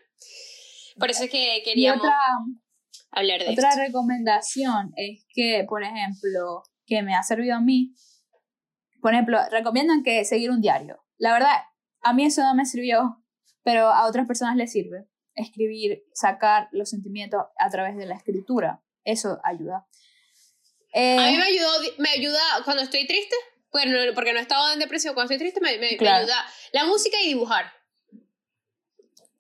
Por 1.00 1.10
eso 1.10 1.24
es 1.24 1.30
que 1.32 1.62
queríamos 1.64 2.02
otra, 2.06 2.18
hablar 3.12 3.40
de 3.40 3.50
otra 3.52 3.70
esto. 3.70 3.82
recomendación 3.82 4.92
es 4.96 5.26
que, 5.34 5.66
por 5.68 5.84
ejemplo, 5.84 6.64
que 6.86 7.02
me 7.02 7.16
ha 7.16 7.24
servido 7.24 7.56
a 7.56 7.62
mí, 7.62 7.94
por 9.02 9.14
ejemplo, 9.14 9.40
recomiendan 9.50 10.04
que 10.04 10.24
seguir 10.26 10.52
un 10.52 10.62
diario. 10.62 11.04
La 11.18 11.34
verdad, 11.34 11.56
a 12.02 12.14
mí 12.14 12.26
eso 12.26 12.42
no 12.44 12.54
me 12.56 12.66
sirvió, 12.66 13.24
pero 13.64 13.88
a 13.90 14.06
otras 14.08 14.28
personas 14.28 14.56
les 14.56 14.72
sirve. 14.72 15.08
Escribir, 15.34 16.04
sacar 16.14 16.68
los 16.72 16.90
sentimientos 16.90 17.42
a 17.58 17.70
través 17.70 17.96
de 17.96 18.06
la 18.06 18.16
escritura. 18.16 18.84
Eso 19.04 19.40
ayuda. 19.44 19.88
Eh, 20.94 21.18
A 21.18 21.32
mí 21.32 21.38
me 21.38 21.44
ayudó, 21.44 21.70
me 22.00 22.10
ayuda 22.10 22.40
cuando 22.66 22.84
estoy 22.84 23.08
triste, 23.08 23.36
bueno, 23.72 23.98
porque 24.16 24.34
no 24.34 24.40
he 24.40 24.42
estado 24.42 24.72
en 24.74 24.80
depresión, 24.80 25.14
cuando 25.14 25.34
estoy 25.34 25.46
triste 25.50 25.62
me, 25.62 25.78
me- 25.78 25.92
me 25.92 25.98
Claro. 25.98 26.20
ayuda 26.24 26.36
la 26.74 26.86
música 26.86 27.18
y 27.24 27.28
dibujar. 27.30 27.66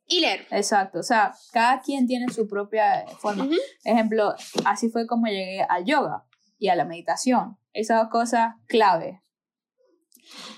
Y 0.08 0.20
leer. 0.20 0.46
Exacto, 0.52 1.00
o 1.00 1.04
sea, 1.04 1.34
cada 1.54 1.82
quien 1.82 2.06
tiene 2.06 2.32
su 2.34 2.48
propia 2.48 3.06
forma. 3.20 3.46
Ujú. 3.46 3.56
Ejemplo, 3.86 4.36
así 4.66 4.90
fue 4.90 5.08
como 5.08 5.28
llegué 5.28 5.62
al 5.68 5.86
yoga 5.86 6.26
y 6.60 6.68
a 6.68 6.76
la 6.76 6.84
meditación. 6.86 7.58
Esas 7.72 8.02
dos 8.02 8.10
cosas 8.10 8.56
clave. 8.68 9.24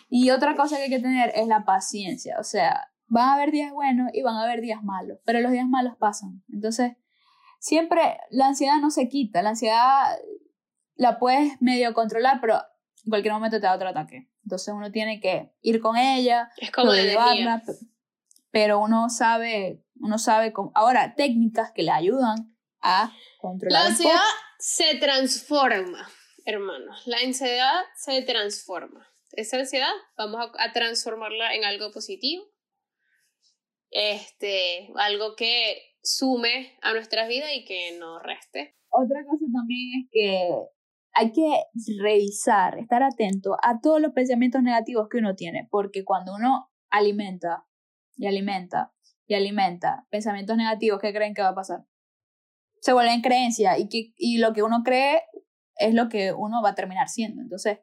Y 0.10 0.32
otra 0.32 0.56
cosa 0.56 0.78
que 0.78 0.84
hay 0.84 0.90
que 0.90 1.00
tener 1.00 1.32
es 1.36 1.48
la 1.48 1.66
paciencia. 1.66 2.38
O 2.40 2.44
sea, 2.44 2.92
van 3.08 3.30
a 3.30 3.34
haber 3.36 3.52
días 3.52 3.72
buenos 3.72 4.10
y 4.14 4.24
van 4.24 4.36
a 4.36 4.44
haber 4.44 4.62
días 4.62 4.82
malos, 4.84 5.20
pero 5.24 5.40
los 5.40 5.52
días 5.52 5.68
malos 5.68 5.96
pasan. 5.98 6.44
Entonces, 6.52 6.94
siempre 7.60 8.18
la 8.32 8.48
ansiedad 8.48 8.78
no 8.82 8.90
se 8.90 9.08
quita. 9.08 9.44
La 9.44 9.50
ansiedad 9.50 10.18
la 10.96 11.20
puedes 11.20 11.62
medio 11.62 11.94
controlar, 11.94 12.40
pero 12.42 12.60
en 13.06 13.10
cualquier 13.10 13.34
momento 13.34 13.58
te 13.58 13.66
da 13.68 13.76
otro 13.76 13.90
ataque. 13.90 14.30
Entonces 14.44 14.74
uno 14.74 14.92
tiene 14.92 15.20
que 15.20 15.54
ir 15.62 15.80
con 15.82 15.98
ella, 15.98 16.50
Es 16.58 16.72
como 16.72 16.92
la 16.94 17.62
pe- 17.66 17.74
pero 18.52 18.80
uno 18.80 19.10
sabe, 19.10 19.84
uno 20.00 20.18
sabe 20.18 20.54
cómo, 20.54 20.72
ahora 20.76 21.16
técnicas 21.16 21.72
que 21.72 21.84
le 21.84 21.92
ayudan 21.92 22.56
a 22.82 23.06
La 23.08 23.14
controlar 23.40 23.82
un 23.86 23.92
ansiedad 23.92 24.20
se 24.60 24.96
transforma, 24.96 26.08
hermanos. 26.46 27.02
La 27.08 27.18
ansiedad 27.18 27.82
se 27.96 28.22
transforma. 28.22 29.08
Esa 29.32 29.58
ansiedad 29.58 29.92
vamos 30.18 30.40
a, 30.42 30.64
a 30.64 30.72
transformarla 30.74 31.56
en 31.56 31.66
algo 31.66 31.92
positivo. 31.92 32.44
Este, 33.90 34.92
algo 34.96 35.36
que 35.36 35.78
sume 36.02 36.78
a 36.82 36.94
nuestras 36.94 37.28
vidas 37.28 37.52
y 37.54 37.64
que 37.66 37.98
no 38.00 38.20
reste. 38.20 38.76
Otra 38.90 39.24
cosa 39.26 39.46
también 39.54 40.02
es 40.04 40.10
que 40.12 40.50
hay 41.14 41.32
que 41.32 41.64
revisar, 42.02 42.80
estar 42.80 43.04
atento 43.04 43.58
a 43.62 43.80
todos 43.82 44.02
los 44.02 44.14
pensamientos 44.14 44.62
negativos 44.64 45.08
que 45.10 45.18
uno 45.18 45.36
tiene, 45.36 45.68
porque 45.70 46.04
cuando 46.04 46.34
uno 46.36 46.72
alimenta 46.90 47.66
y 48.18 48.28
alimenta 48.28 48.94
y 49.28 49.36
alimenta 49.36 50.06
pensamientos 50.10 50.58
negativos, 50.58 51.00
¿qué 51.00 51.14
creen 51.14 51.34
que 51.34 51.42
va 51.42 51.50
a 51.50 51.56
pasar? 51.56 51.86
Se 52.82 52.94
vuelven 52.94 53.22
creencias 53.22 53.80
y, 53.80 53.88
que, 53.88 54.14
y 54.18 54.38
lo 54.40 54.54
que 54.54 54.64
uno 54.64 54.82
cree 54.84 55.24
es 55.78 55.94
lo 55.94 56.10
que 56.10 56.34
uno 56.34 56.62
va 56.62 56.70
a 56.72 56.76
terminar 56.76 57.08
siendo. 57.08 57.42
Entonces, 57.42 57.80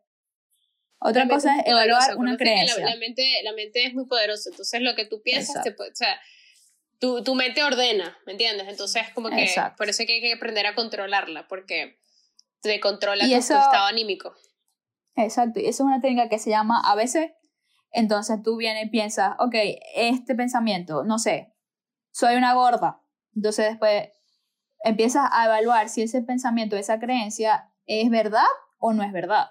otra 0.98 1.24
La 1.24 1.30
cosa 1.30 1.56
es 1.56 1.66
evaluar 1.66 2.16
una 2.18 2.36
creencia. 2.36 2.84
La, 2.84 2.90
la 2.90 2.96
mente, 2.96 3.24
la 3.42 3.52
mente 3.54 3.86
es 3.86 3.94
muy 3.94 4.06
poderosa, 4.06 4.50
entonces 4.50 4.82
lo 4.82 4.94
que 4.94 5.06
tú 5.06 5.22
piensas, 5.22 5.62
te 5.64 5.72
puede- 5.72 5.92
o 5.92 5.96
sea, 5.96 6.20
tu, 6.98 7.24
tu 7.24 7.34
mente 7.34 7.62
ordena, 7.62 8.18
¿me 8.26 8.32
entiendes? 8.32 8.68
Entonces 8.68 9.04
como 9.14 9.30
que 9.30 9.42
Exacto. 9.42 9.76
por 9.78 9.88
eso 9.88 10.02
es 10.02 10.06
que 10.06 10.14
hay 10.16 10.20
que 10.20 10.34
aprender 10.34 10.66
a 10.66 10.74
controlarla, 10.74 11.48
porque 11.48 11.98
te 12.62 12.80
controla 12.80 13.24
Y 13.24 13.28
tu, 13.28 13.34
tu 13.34 13.38
eso- 13.40 13.58
estado 13.58 13.86
anímico. 13.86 14.32
Exacto, 15.16 15.60
y 15.60 15.62
esa 15.66 15.82
es 15.82 15.86
una 15.86 16.00
técnica 16.00 16.28
que 16.28 16.38
se 16.38 16.50
llama 16.50 16.80
a 16.84 16.94
veces, 16.94 17.32
entonces 17.90 18.42
tú 18.42 18.56
vienes 18.56 18.86
y 18.86 18.90
piensas, 18.90 19.34
ok, 19.38 19.54
este 19.96 20.34
pensamiento, 20.34 21.04
no 21.04 21.18
sé, 21.18 21.52
soy 22.12 22.36
una 22.36 22.54
gorda, 22.54 23.02
entonces 23.34 23.70
después 23.70 24.08
empiezas 24.84 25.28
a 25.32 25.46
evaluar 25.46 25.88
si 25.88 26.02
ese 26.02 26.22
pensamiento, 26.22 26.76
esa 26.76 26.98
creencia 27.00 27.72
es 27.86 28.08
verdad 28.08 28.46
o 28.78 28.92
no 28.92 29.02
es 29.02 29.12
verdad. 29.12 29.50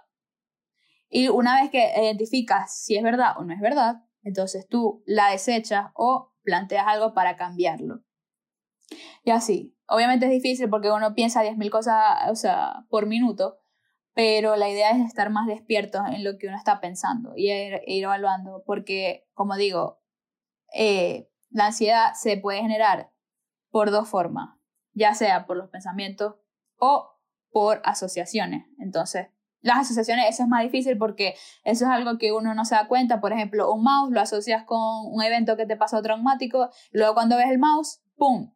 Y 1.10 1.28
una 1.28 1.60
vez 1.62 1.70
que 1.72 1.92
identificas 2.02 2.74
si 2.84 2.96
es 2.96 3.04
verdad 3.04 3.38
o 3.38 3.44
no 3.44 3.54
es 3.54 3.60
verdad, 3.60 4.04
entonces 4.24 4.68
tú 4.68 5.04
la 5.06 5.32
desechas 5.32 5.92
o 5.96 6.34
planteas 6.44 6.88
algo 6.88 7.14
para 7.14 7.36
cambiarlo. 7.36 8.02
Y 9.24 9.32
así. 9.32 9.76
Obviamente 9.88 10.26
es 10.26 10.32
difícil 10.32 10.70
porque 10.70 10.92
uno 10.92 11.16
piensa 11.16 11.44
10.000 11.44 11.70
cosas, 11.70 12.30
o 12.30 12.36
sea, 12.36 12.86
por 12.90 13.08
minuto, 13.08 13.58
pero 14.14 14.56
la 14.56 14.70
idea 14.70 14.92
es 14.92 15.06
estar 15.06 15.30
más 15.30 15.48
despiertos 15.48 16.02
en 16.08 16.24
lo 16.24 16.38
que 16.38 16.48
uno 16.48 16.58
está 16.58 16.80
pensando 16.80 17.34
y 17.36 17.52
ir, 17.52 17.82
ir 17.88 18.04
evaluando, 18.04 18.64
porque, 18.66 19.28
como 19.34 19.56
digo, 19.56 20.02
eh, 20.74 21.30
la 21.50 21.68
ansiedad 21.68 22.14
se 22.14 22.38
puede 22.38 22.62
generar 22.62 23.12
por 23.72 23.92
dos 23.92 24.08
formas, 24.10 24.58
ya 24.94 25.14
sea 25.16 25.46
por 25.46 25.58
los 25.58 25.70
pensamientos 25.70 26.36
o 26.78 27.20
por 27.52 27.82
asociaciones. 27.84 28.66
Entonces, 28.78 29.30
las 29.62 29.80
asociaciones, 29.80 30.26
eso 30.30 30.44
es 30.44 30.50
más 30.50 30.64
difícil 30.64 30.98
porque 30.98 31.36
eso 31.64 31.86
es 31.86 31.92
algo 31.92 32.18
que 32.18 32.32
uno 32.32 32.54
no 32.54 32.66
se 32.66 32.76
da 32.76 32.88
cuenta. 32.88 33.20
Por 33.20 33.34
ejemplo, 33.34 33.74
un 33.74 33.84
mouse 33.84 34.12
lo 34.12 34.22
asocias 34.22 34.64
con 34.64 34.80
un 35.12 35.22
evento 35.22 35.58
que 35.58 35.66
te 35.66 35.76
pasó 35.76 36.02
traumático, 36.02 36.70
luego 36.92 37.14
cuando 37.14 37.38
ves 37.38 37.50
el 37.50 37.60
mouse, 37.60 38.02
¡pum! 38.16 38.54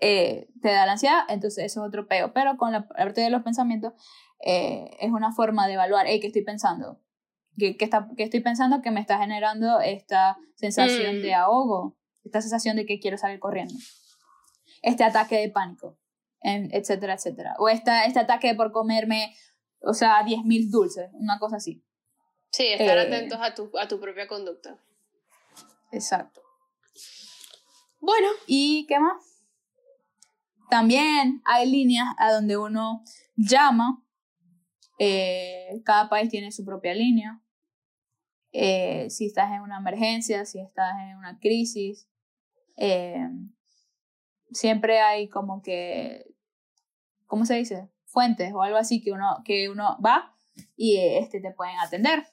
Eh, 0.00 0.48
te 0.60 0.68
da 0.72 0.84
la 0.86 0.92
ansiedad, 0.92 1.24
entonces 1.28 1.64
eso 1.64 1.80
es 1.82 1.88
otro 1.88 2.06
peo. 2.06 2.32
Pero 2.32 2.56
con 2.56 2.72
la 2.72 2.86
parte 2.88 3.20
de 3.20 3.30
los 3.30 3.42
pensamientos, 3.42 3.92
eh, 4.44 4.90
es 5.00 5.10
una 5.10 5.32
forma 5.32 5.66
de 5.66 5.74
evaluar, 5.74 6.06
hey, 6.08 6.20
¿qué 6.20 6.26
estoy 6.28 6.44
pensando? 6.44 7.00
¿Qué, 7.58 7.76
qué 7.76 7.84
está, 7.86 8.08
qué 8.16 8.24
estoy 8.24 8.40
pensando 8.40 8.82
que 8.82 8.90
me 8.90 9.00
está 9.00 9.18
generando 9.18 9.80
esta 9.80 10.36
sensación 10.56 11.18
Mm. 11.18 11.22
de 11.22 11.34
ahogo? 11.34 11.96
Esta 12.24 12.40
sensación 12.42 12.76
de 12.76 12.84
que 12.84 12.98
quiero 13.00 13.16
salir 13.16 13.38
corriendo. 13.38 13.74
Este 14.82 15.04
ataque 15.04 15.36
de 15.38 15.48
pánico, 15.48 15.98
en- 16.40 16.68
etcétera, 16.74 17.14
etcétera. 17.14 17.54
O 17.58 17.68
esta, 17.68 18.04
este 18.04 18.18
ataque 18.20 18.54
por 18.54 18.72
comerme 18.72 19.34
o 19.80 19.94
sea, 19.94 20.22
10.000 20.24 20.70
dulces, 20.70 21.10
una 21.12 21.38
cosa 21.38 21.56
así. 21.56 21.84
Sí, 22.50 22.66
estar 22.66 22.96
Eh. 22.98 23.02
atentos 23.02 23.38
a 23.40 23.54
tu, 23.54 23.70
a 23.78 23.86
tu 23.86 24.00
propia 24.00 24.26
conducta. 24.26 24.78
Exacto. 25.92 26.40
Bueno, 28.00 28.28
¿Y 28.46 28.86
qué 28.86 28.98
más? 28.98 29.35
También 30.68 31.42
hay 31.44 31.70
líneas 31.70 32.08
a 32.18 32.32
donde 32.32 32.56
uno 32.56 33.02
llama. 33.36 34.02
eh, 34.98 35.82
cada 35.84 36.08
país 36.08 36.30
tiene 36.30 36.50
su 36.52 36.64
propia 36.64 36.94
línea. 36.94 37.42
Eh, 38.52 39.10
si 39.10 39.26
estás 39.26 39.52
en 39.52 39.60
una 39.60 39.76
emergencia, 39.76 40.46
si 40.46 40.58
estás 40.58 40.94
en 41.02 41.18
una 41.18 41.38
crisis, 41.38 42.08
eh, 42.76 43.28
siempre 44.50 45.00
hay 45.00 45.28
como 45.28 45.60
que, 45.60 46.24
¿cómo 47.26 47.44
se 47.44 47.54
dice? 47.56 47.90
Fuentes 48.06 48.54
o 48.54 48.62
algo 48.62 48.78
así 48.78 49.02
que 49.02 49.12
uno, 49.12 49.42
que 49.44 49.68
uno 49.68 49.98
va 50.00 50.34
y 50.74 50.96
este, 50.96 51.40
te 51.40 51.52
pueden 51.52 51.78
atender. 51.78 52.24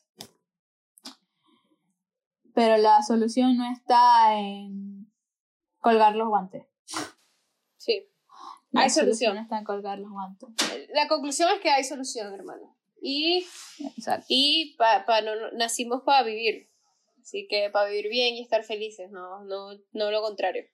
Pero 2.54 2.78
la 2.78 3.02
solución 3.02 3.58
no 3.58 3.70
está 3.70 4.40
en 4.40 5.12
colgar 5.80 6.16
los 6.16 6.30
guantes. 6.30 6.73
La 8.74 8.82
Hay 8.82 8.90
solución. 8.90 9.38
está 9.38 9.58
en 9.60 9.64
colgar 9.64 10.00
los 10.00 10.12
guantes. 10.12 10.50
La 10.94 11.08
conclusión 11.08 11.50
es 11.56 11.62
que 11.62 11.70
hay 11.70 11.84
solución, 11.84 12.34
hermano. 12.34 12.78
Y, 13.02 13.46
Exacto. 13.98 14.26
y 14.30 14.76
pa, 14.78 15.06
pa- 15.06 15.22
no, 15.22 15.52
nacimos 15.54 16.02
para 16.06 16.24
vivir. 16.24 16.70
Así 17.22 17.48
que 17.50 17.70
para 17.70 17.88
vivir 17.90 18.10
bien 18.10 18.36
y 18.36 18.42
estar 18.42 18.64
felices, 18.64 19.10
no, 19.12 19.44
no, 19.46 19.78
no 19.94 20.12
lo 20.12 20.22
contrario. 20.22 20.66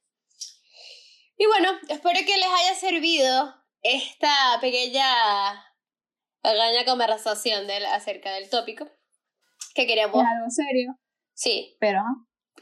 Y 1.37 1.45
bueno, 1.45 1.69
espero 1.89 2.19
que 2.25 2.37
les 2.37 2.47
haya 2.47 2.73
servido 2.75 3.53
esta 3.81 4.57
pequeña 4.59 5.05
pequeña 6.41 6.85
conversación 6.85 7.67
del, 7.67 7.85
acerca 7.85 8.31
del 8.33 8.49
tópico 8.49 8.87
que 9.75 9.85
queríamos. 9.87 10.21
Es 10.21 10.27
algo 10.29 10.49
serio, 10.49 10.99
Sí, 11.33 11.77
pero 11.79 12.01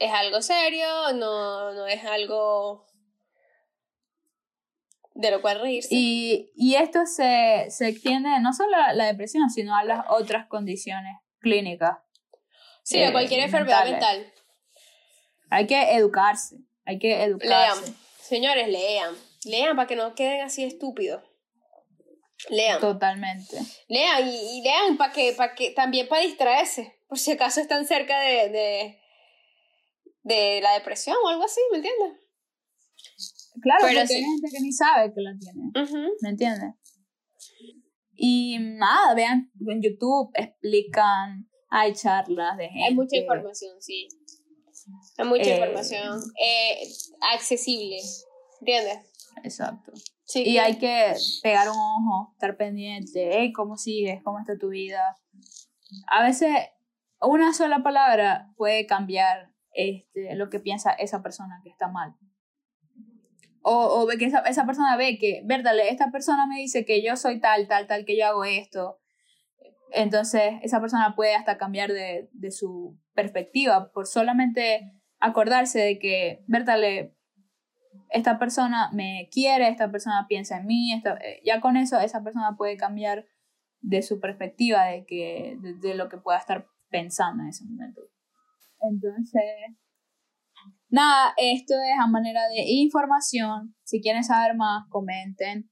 es 0.00 0.12
algo 0.12 0.40
serio, 0.42 0.86
no, 1.14 1.72
no 1.74 1.86
es 1.86 2.04
algo 2.04 2.86
de 5.18 5.32
lo 5.32 5.42
cual 5.42 5.60
reírse. 5.60 5.88
Y, 5.90 6.52
y 6.54 6.76
esto 6.76 7.04
se, 7.04 7.66
se 7.70 7.88
extiende 7.88 8.28
no 8.40 8.52
solo 8.52 8.76
a 8.76 8.92
la 8.92 9.06
depresión, 9.06 9.50
sino 9.50 9.76
a 9.76 9.82
las 9.82 10.04
otras 10.08 10.46
condiciones 10.46 11.12
clínicas. 11.40 11.98
sí, 12.84 13.02
a 13.02 13.08
eh, 13.08 13.12
cualquier 13.12 13.40
enfermedad 13.40 13.84
mentales. 13.84 14.26
mental. 14.26 14.32
Hay 15.50 15.66
que 15.66 15.92
educarse, 15.96 16.58
hay 16.84 17.00
que 17.00 17.08
Lean, 17.08 17.30
educarse. 17.30 17.92
señores, 18.20 18.68
lean. 18.68 19.14
Lean 19.44 19.74
para 19.74 19.88
que 19.88 19.96
no 19.96 20.14
queden 20.14 20.42
así 20.42 20.62
estúpidos. 20.62 21.20
Lean. 22.50 22.78
Totalmente. 22.80 23.56
Lean 23.88 24.28
y, 24.28 24.58
y 24.58 24.62
lean 24.62 24.96
para 24.96 25.12
que, 25.12 25.32
para 25.32 25.54
que 25.56 25.72
también 25.72 26.06
para 26.06 26.22
distraerse. 26.22 26.96
Por 27.08 27.18
si 27.18 27.32
acaso 27.32 27.60
están 27.60 27.86
cerca 27.86 28.20
de, 28.20 28.50
de, 28.50 28.98
de 30.22 30.60
la 30.62 30.74
depresión 30.74 31.16
o 31.24 31.28
algo 31.28 31.42
así, 31.44 31.60
¿me 31.72 31.78
entiendes? 31.78 32.20
Claro, 33.60 33.80
Pero 33.82 34.00
porque 34.00 34.06
sí. 34.06 34.14
hay 34.14 34.24
gente 34.24 34.48
que 34.50 34.60
ni 34.60 34.72
sabe 34.72 35.12
que 35.14 35.20
la 35.20 35.34
tiene. 35.38 36.10
¿me 36.22 36.28
entiendes? 36.30 36.74
Y 38.14 38.58
nada, 38.58 39.14
vean, 39.14 39.50
en 39.66 39.82
YouTube 39.82 40.30
explican, 40.34 41.48
hay 41.70 41.92
charlas 41.94 42.56
de 42.56 42.68
gente. 42.68 42.84
Hay 42.84 42.94
mucha 42.94 43.16
información, 43.16 43.80
sí. 43.80 44.08
Hay 45.18 45.26
mucha 45.26 45.42
Eh, 45.50 45.54
información 45.54 46.18
eh, 46.42 46.80
accesible. 47.32 47.98
¿Entiendes? 48.60 48.98
Exacto. 49.44 49.92
Sí. 50.24 50.42
Y 50.44 50.58
hay 50.58 50.78
que 50.78 51.14
pegar 51.42 51.68
un 51.68 51.76
ojo, 51.76 52.32
estar 52.32 52.56
pendiente, 52.56 53.30
hey, 53.32 53.52
¿cómo 53.52 53.76
sigues? 53.76 54.20
¿Cómo 54.24 54.40
está 54.40 54.58
tu 54.58 54.68
vida? 54.70 55.00
A 56.08 56.22
veces 56.24 56.50
una 57.20 57.52
sola 57.54 57.82
palabra 57.82 58.52
puede 58.56 58.84
cambiar 58.86 59.52
este, 59.72 60.34
lo 60.34 60.50
que 60.50 60.60
piensa 60.60 60.90
esa 60.92 61.22
persona 61.22 61.60
que 61.62 61.70
está 61.70 61.88
mal. 61.88 62.14
O, 63.70 64.02
o 64.02 64.06
que 64.18 64.24
esa, 64.24 64.40
esa 64.40 64.64
persona 64.66 64.96
ve 64.96 65.18
que, 65.18 65.42
verdad, 65.44 65.74
esta 65.78 66.10
persona 66.10 66.46
me 66.46 66.56
dice 66.56 66.84
que 66.84 67.02
yo 67.02 67.16
soy 67.16 67.40
tal, 67.40 67.68
tal, 67.68 67.86
tal, 67.86 68.04
que 68.06 68.16
yo 68.18 68.26
hago 68.26 68.44
esto. 68.44 68.98
Entonces, 69.92 70.54
esa 70.62 70.80
persona 70.80 71.14
puede 71.16 71.34
hasta 71.34 71.58
cambiar 71.58 71.92
de, 71.92 72.28
de 72.32 72.50
su 72.50 72.98
perspectiva 73.14 73.90
por 73.92 74.06
solamente 74.06 74.92
acordarse 75.20 75.80
de 75.80 75.98
que, 75.98 76.44
verdad, 76.46 76.78
esta 78.10 78.38
persona 78.38 78.90
me 78.92 79.28
quiere, 79.30 79.68
esta 79.68 79.90
persona 79.90 80.26
piensa 80.28 80.58
en 80.58 80.66
mí, 80.66 80.92
esta- 80.92 81.16
eh, 81.18 81.40
ya 81.44 81.60
con 81.60 81.76
eso 81.76 81.98
esa 82.00 82.22
persona 82.22 82.56
puede 82.56 82.76
cambiar 82.76 83.26
de 83.80 84.02
su 84.02 84.20
perspectiva 84.20 84.84
de, 84.86 85.04
que, 85.06 85.56
de, 85.60 85.74
de 85.74 85.94
lo 85.94 86.08
que 86.08 86.18
pueda 86.18 86.38
estar 86.38 86.66
pensando 86.90 87.42
en 87.42 87.50
ese 87.50 87.64
momento. 87.64 88.00
Entonces, 88.80 89.42
nada, 90.88 91.34
esto 91.36 91.74
es 91.74 92.00
a 92.02 92.06
manera 92.06 92.40
de 92.48 92.62
información. 92.66 93.74
Si 93.84 94.00
quieren 94.00 94.24
saber 94.24 94.54
más, 94.56 94.84
comenten, 94.90 95.70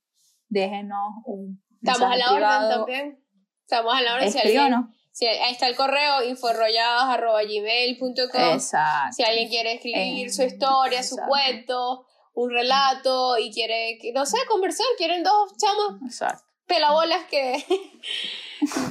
déjenos 0.49 1.15
un 1.25 1.63
Estamos 1.83 2.11
a 2.13 2.17
la 2.17 2.33
orden 2.33 2.69
también. 2.71 3.19
Estamos 3.63 3.95
a 3.95 4.03
la 4.03 4.15
orden. 4.15 4.31
Si 4.33 4.39
alguien, 4.39 4.75
si, 5.13 5.27
ahí 5.27 5.53
está 5.53 5.67
el 5.69 5.77
correo 5.77 6.23
inforrollados.gmail.com 6.25 8.53
Exacto. 8.55 9.13
Si 9.17 9.23
alguien 9.23 9.49
quiere 9.49 9.75
escribir 9.75 10.27
Eh, 10.27 10.31
su 10.31 10.43
historia, 10.43 11.03
su 11.03 11.17
cuento, 11.17 12.07
un 12.35 12.51
relato 12.51 13.39
y 13.39 13.51
quiere, 13.53 13.99
que- 14.01 14.13
no 14.13 14.27
sé, 14.27 14.37
conversar, 14.49 14.87
quieren 14.99 15.23
dos 15.23 15.53
chamos 15.59 16.01
Exacto. 16.05 16.43
pelabolas 16.67 17.25
que, 17.31 17.65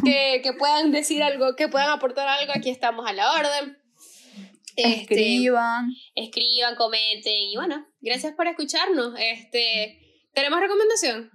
que, 0.04 0.42
que 0.44 0.54
puedan 0.54 0.92
decir 0.92 1.24
algo, 1.24 1.56
que 1.56 1.68
puedan 1.68 1.90
aportar 1.90 2.28
algo, 2.28 2.54
aquí 2.56 2.70
estamos 2.70 3.08
a 3.08 3.14
la 3.14 3.32
orden. 3.34 3.78
Este, 4.76 5.14
Escriban. 5.14 5.90
escriban, 6.16 6.76
comenten 6.76 7.34
y 7.34 7.56
bueno, 7.56 7.88
gracias 8.02 8.34
por 8.34 8.48
escucharnos. 8.48 9.14
Este, 9.18 10.00
¿Tenemos 10.34 10.60
recomendación? 10.60 11.32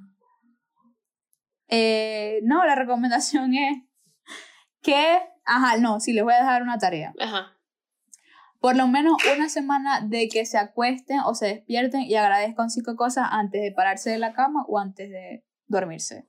Eh, 1.69 2.41
no, 2.43 2.65
la 2.67 2.75
recomendación 2.75 3.55
es 3.55 3.79
que, 4.83 5.21
ajá, 5.45 5.79
no, 5.79 6.01
sí, 6.01 6.13
les 6.13 6.25
voy 6.25 6.35
a 6.35 6.39
dejar 6.39 6.63
una 6.63 6.79
tarea. 6.79 7.15
Ajá. 7.19 7.57
Por 8.59 8.77
lo 8.77 8.87
menos 8.89 9.15
una 9.35 9.49
semana 9.49 10.03
de 10.03 10.29
que 10.29 10.45
se 10.45 10.59
acuesten 10.59 11.21
o 11.21 11.35
se 11.35 11.47
despierten 11.47 12.03
y 12.03 12.15
agradezcan 12.17 12.69
cinco 12.69 12.95
cosas 12.95 13.27
antes 13.31 13.63
de 13.63 13.73
pararse 13.73 14.11
de 14.11 14.19
la 14.19 14.35
cama 14.35 14.65
o 14.69 14.79
antes 14.79 15.09
de 15.09 15.47
dormirse. 15.67 16.29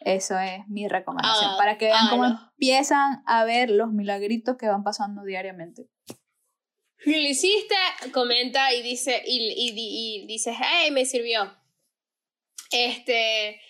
Eso 0.00 0.38
es 0.38 0.60
mi 0.68 0.86
recomendación. 0.86 1.50
Ah, 1.50 1.56
para 1.58 1.76
que 1.76 1.86
vean 1.86 2.08
cómo 2.08 2.22
hágalo. 2.22 2.40
empiezan 2.52 3.24
a 3.26 3.44
ver 3.44 3.70
los 3.70 3.90
milagritos 3.90 4.56
que 4.56 4.68
van 4.68 4.84
pasando 4.84 5.24
diariamente. 5.24 5.90
Si 6.98 7.12
lo 7.12 7.28
hiciste, 7.28 7.74
comenta 8.12 8.72
y 8.72 8.82
dice, 8.82 9.22
y, 9.26 9.38
y, 9.52 9.72
y, 10.22 10.26
dices, 10.26 10.56
hey, 10.60 10.90
me 10.90 11.04
sirvió. 11.04 11.56
Este. 12.70 13.60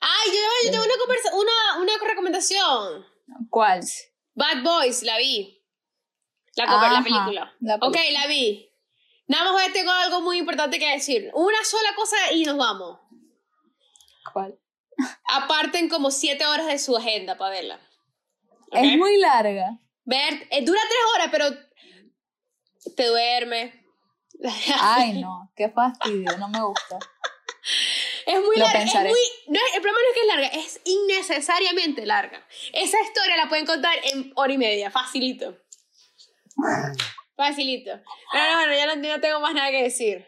Ay, 0.00 0.28
yo, 0.30 0.66
yo 0.66 0.70
tengo 0.70 0.84
una, 0.84 0.94
conversa 0.98 1.34
una, 1.34 1.80
una 1.82 1.92
recomendación. 2.08 3.04
¿Cuál? 3.50 3.80
Bad 4.34 4.62
Boys, 4.62 5.02
la 5.02 5.18
vi. 5.18 5.64
La, 6.54 6.66
co- 6.66 6.72
la 6.72 6.86
Ajá, 6.98 7.02
película. 7.02 7.54
la 7.60 7.74
Ok, 7.76 7.92
película. 7.94 8.20
la 8.20 8.26
vi. 8.28 8.70
Nada 9.26 9.52
más 9.52 9.72
tengo 9.72 9.90
algo 9.90 10.20
muy 10.20 10.38
importante 10.38 10.78
que 10.78 10.88
decir. 10.88 11.30
Una 11.34 11.64
sola 11.64 11.94
cosa 11.96 12.16
y 12.32 12.44
nos 12.44 12.56
vamos. 12.56 13.00
¿Cuál? 14.32 14.58
Aparten 15.24 15.88
como 15.88 16.10
siete 16.10 16.46
horas 16.46 16.66
de 16.66 16.78
su 16.78 16.96
agenda 16.96 17.36
para 17.36 17.50
verla. 17.50 17.80
¿Ok? 18.70 18.74
Es 18.76 18.96
muy 18.96 19.16
larga. 19.18 19.80
Ver, 20.04 20.46
eh, 20.50 20.62
dura 20.64 20.80
tres 20.82 21.00
horas, 21.14 21.28
pero 21.32 21.65
te 22.94 23.06
duerme. 23.06 23.84
Ay, 24.80 25.12
no, 25.20 25.52
qué 25.56 25.70
fastidio, 25.70 26.36
no 26.38 26.48
me 26.48 26.62
gusta. 26.62 26.98
Es 28.26 28.40
muy 28.40 28.56
Lo 28.56 28.64
larga. 28.64 28.78
Es 28.78 28.84
pensaré. 28.84 29.08
muy, 29.10 29.18
no, 29.48 29.60
el 29.74 29.82
problema 29.82 29.98
no 30.00 30.08
es 30.08 30.14
que 30.14 30.20
es 30.20 30.26
larga, 30.26 30.46
es 30.48 30.80
innecesariamente 30.84 32.06
larga. 32.06 32.46
Esa 32.72 33.00
historia 33.00 33.36
la 33.36 33.48
pueden 33.48 33.66
contar 33.66 33.94
en 34.02 34.32
hora 34.34 34.52
y 34.52 34.58
media, 34.58 34.90
facilito. 34.90 35.56
Facilito. 37.36 38.00
Pero 38.32 38.56
bueno, 38.56 38.72
ya 38.72 38.86
no, 38.86 38.96
no 38.96 39.20
tengo 39.20 39.40
más 39.40 39.54
nada 39.54 39.70
que 39.70 39.82
decir. 39.82 40.26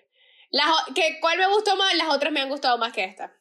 Las, 0.51 0.67
que, 0.95 1.19
¿Cuál 1.21 1.39
me 1.39 1.49
gustó 1.49 1.77
más? 1.77 1.95
Las 1.95 2.09
otras 2.09 2.33
me 2.33 2.41
han 2.41 2.49
gustado 2.49 2.79
más 2.79 2.93
que 2.93 3.05
esta. 3.05 3.35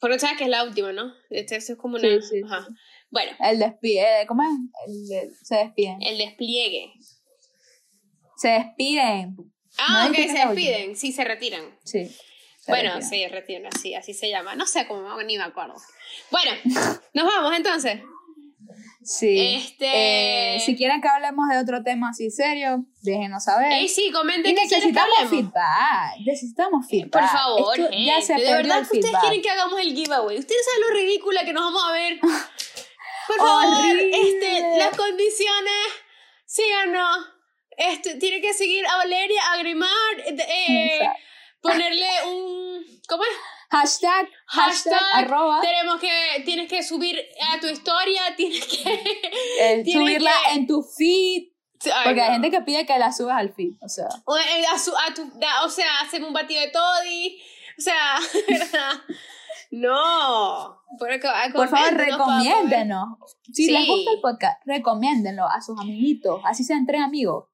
Porque 0.00 0.18
sabes 0.18 0.38
que 0.38 0.44
es 0.44 0.50
la 0.50 0.64
última, 0.64 0.92
¿no? 0.92 1.14
Este, 1.28 1.56
esto 1.56 1.72
es 1.72 1.78
como 1.78 1.96
una. 1.96 2.08
Sí, 2.08 2.22
sí, 2.22 2.42
ajá. 2.44 2.66
Bueno, 3.10 3.32
El 3.40 3.58
despide, 3.58 4.24
¿cómo 4.28 4.42
es? 4.42 4.48
El 4.86 5.08
de- 5.08 5.30
se 5.42 5.56
despiden. 5.56 6.02
el 6.02 6.18
despliegue. 6.18 6.92
Se 8.36 8.48
despiden. 8.48 9.36
Ah, 9.78 10.04
¿No 10.04 10.10
ok, 10.10 10.16
se 10.16 10.32
despiden. 10.46 10.96
Sí, 10.96 11.12
se 11.12 11.24
retiran. 11.24 11.62
Sí. 11.84 12.06
se 12.06 12.70
Bueno, 12.72 12.90
retiran. 12.94 13.10
sí, 13.10 13.26
retiran, 13.28 13.66
así, 13.74 13.94
así 13.94 14.14
se 14.14 14.28
llama. 14.30 14.54
No 14.54 14.66
sé 14.66 14.86
cómo, 14.86 15.20
ni 15.22 15.36
me 15.36 15.44
acuerdo. 15.44 15.74
Bueno, 16.30 16.52
nos 17.14 17.24
vamos 17.26 17.56
entonces. 17.56 18.00
Sí. 19.02 19.56
Este- 19.56 20.56
Eh, 20.56 20.60
si 20.60 20.76
quieren 20.76 21.00
que 21.00 21.08
hablemos 21.08 21.48
de 21.50 21.58
otro 21.58 21.82
tema 21.82 22.10
así 22.10 22.30
serio, 22.30 22.84
déjenos 23.02 23.44
saber. 23.44 23.72
Ey, 23.72 23.88
sí, 23.88 24.10
comenten 24.12 24.54
que 24.54 24.62
necesitamos 24.62 25.16
feedback. 25.28 26.18
Necesitamos 26.24 26.86
feedback. 26.88 27.10
Por 27.12 27.28
favor, 27.28 27.78
Esto 27.80 27.90
gente. 27.90 28.04
ya 28.04 28.20
se 28.20 28.34
de 28.34 28.52
verdad 28.52 28.86
que 28.88 28.98
ustedes 28.98 29.16
quieren 29.20 29.42
que 29.42 29.50
hagamos 29.50 29.80
el 29.80 29.94
giveaway. 29.94 30.38
Ustedes 30.38 30.62
saben 30.64 30.80
lo 30.88 30.94
ridícula 31.00 31.44
que 31.44 31.52
nos 31.52 31.64
vamos 31.64 31.82
a 31.88 31.92
ver. 31.92 32.20
Por 33.36 33.46
favor, 33.46 33.78
Horrible. 33.78 34.10
este, 34.12 34.78
las 34.78 34.96
condiciones, 34.96 35.86
síganos. 36.46 37.26
Este, 37.76 38.16
tiene 38.16 38.40
que 38.40 38.52
seguir 38.52 38.86
a 38.86 38.96
Valeria, 38.98 39.52
a 39.52 39.56
Grimar, 39.58 39.90
eh, 40.26 40.96
Exacto. 40.96 41.20
ponerle 41.62 42.08
un. 42.26 43.00
¿Cómo 43.08 43.24
es? 43.24 43.30
Hashtag, 43.70 44.28
hashtag, 44.46 44.92
Hashtag, 44.98 45.24
arroba, 45.24 45.60
tenemos 45.60 46.00
que, 46.00 46.42
tienes 46.44 46.68
que 46.68 46.82
subir 46.82 47.24
a 47.52 47.60
tu 47.60 47.68
historia, 47.68 48.22
tienes 48.36 48.66
que... 48.66 48.82
eh, 49.60 49.82
tiene 49.84 50.00
subirla 50.02 50.32
que- 50.48 50.54
en 50.54 50.66
tu 50.66 50.82
feed. 50.82 51.44
Porque 52.04 52.20
hay 52.20 52.28
no. 52.28 52.32
gente 52.34 52.50
que 52.50 52.60
pide 52.60 52.84
que 52.84 52.98
la 52.98 53.10
subas 53.12 53.38
al 53.38 53.54
feed. 53.54 53.72
O 53.80 53.88
sea, 53.88 54.08
O, 54.26 54.36
eh, 54.36 54.66
a 54.70 54.78
su- 54.78 54.94
a 54.96 55.14
tu- 55.14 55.32
o 55.64 55.68
sea, 55.70 56.00
hacemos 56.00 56.28
un 56.28 56.34
batido 56.34 56.60
de 56.60 56.68
toddy. 56.68 57.40
O 57.78 57.80
sea, 57.80 58.18
¿verdad? 58.48 58.92
No. 59.70 60.82
Por, 60.98 61.08
por 61.54 61.68
favor, 61.68 61.94
recomiéndenos. 61.94 63.08
Si 63.52 63.66
Sí. 63.66 63.70
les 63.70 63.86
gusta 63.86 64.10
el 64.12 64.20
podcast, 64.20 64.60
recomiéndenlo 64.66 65.46
a 65.46 65.60
sus 65.62 65.78
amiguitos. 65.78 66.40
Así 66.44 66.64
sean 66.64 66.86
tres 66.86 67.00
amigos. 67.02 67.46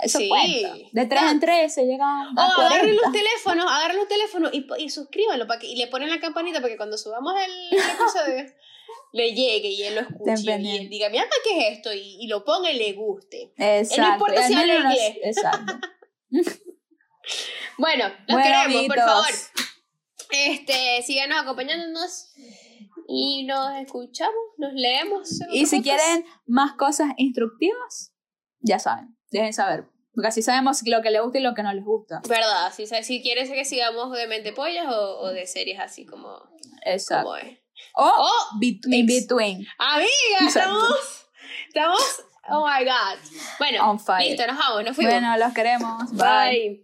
Eso 0.00 0.18
Sí. 0.18 0.28
cuenta. 0.28 0.74
De 0.92 1.06
tres 1.06 1.22
en 1.30 1.40
tres 1.40 1.72
se 1.74 1.86
llegan 1.86 2.36
O 2.36 2.40
a 2.40 2.44
agarren 2.46 2.80
40. 2.80 3.02
los 3.02 3.12
teléfonos, 3.12 3.66
agarren 3.70 3.96
los 3.96 4.08
teléfonos 4.08 4.50
y, 4.52 4.66
y 4.78 4.90
suscríbanlo 4.90 5.46
para 5.46 5.60
que, 5.60 5.68
y 5.68 5.76
le 5.76 5.86
ponen 5.86 6.10
la 6.10 6.20
campanita 6.20 6.58
para 6.60 6.68
que 6.68 6.76
cuando 6.76 6.98
subamos 6.98 7.32
el, 7.40 7.78
el 7.78 7.84
episodio 7.84 8.52
le 9.12 9.32
llegue 9.32 9.68
y 9.68 9.82
él 9.84 9.94
lo 9.94 10.00
escuche 10.02 10.60
y 10.60 10.76
él 10.76 10.88
diga, 10.90 11.08
mira, 11.10 11.24
¿qué 11.44 11.68
es 11.68 11.76
esto? 11.78 11.92
Y, 11.94 12.18
y 12.20 12.26
lo 12.26 12.44
ponga 12.44 12.70
y 12.72 12.76
le 12.78 12.92
guste. 12.92 13.54
Exacto. 13.56 14.12
importa 14.12 14.34
Y 14.34 14.38
al 14.42 14.48
si 14.48 14.54
habla 14.54 14.74
inglés. 14.76 15.16
Exacto. 15.22 15.72
Bueno, 17.78 18.04
los 18.28 18.36
Bueno, 18.36 18.42
queremos, 18.66 18.86
por 18.86 18.98
favor. 18.98 19.24
Este, 20.34 21.02
síganos 21.02 21.42
acompañándonos 21.42 22.32
y 23.06 23.44
nos 23.44 23.76
escuchamos, 23.76 24.34
nos 24.58 24.72
leemos. 24.72 25.28
Y 25.52 25.66
si 25.66 25.82
quieren 25.82 26.24
más 26.46 26.72
cosas 26.72 27.08
instructivas, 27.16 28.12
ya 28.60 28.78
saben, 28.78 29.16
dejen 29.30 29.52
saber. 29.52 29.86
Porque 30.14 30.28
así 30.28 30.42
sabemos 30.42 30.80
lo 30.86 31.02
que 31.02 31.10
les 31.10 31.22
gusta 31.22 31.38
y 31.38 31.42
lo 31.42 31.54
que 31.54 31.62
no 31.62 31.72
les 31.72 31.84
gusta. 31.84 32.22
¿Verdad? 32.28 32.72
Si, 32.72 32.86
si 32.86 33.22
quieres 33.22 33.50
que 33.50 33.64
sigamos 33.64 34.12
de 34.12 34.28
mente 34.28 34.52
pollas 34.52 34.86
o, 34.88 35.20
o 35.20 35.28
de 35.30 35.46
series 35.46 35.80
así 35.80 36.06
como, 36.06 36.40
Exacto. 36.84 37.24
como 37.24 37.36
es. 37.36 37.58
O 37.96 38.04
O 38.04 38.30
in 38.62 39.06
between. 39.06 39.66
Amiga, 39.78 40.46
estamos, 40.46 41.26
estamos, 41.66 42.24
oh 42.48 42.66
my 42.66 42.84
god. 42.84 43.18
Bueno, 43.58 43.98
listo, 44.20 44.46
nos 44.46 44.58
vamos, 44.58 44.84
nos 44.84 44.96
fuimos. 44.96 45.14
Bueno, 45.14 45.36
los 45.36 45.52
queremos. 45.52 46.12
Bye. 46.12 46.18
Bye. 46.18 46.83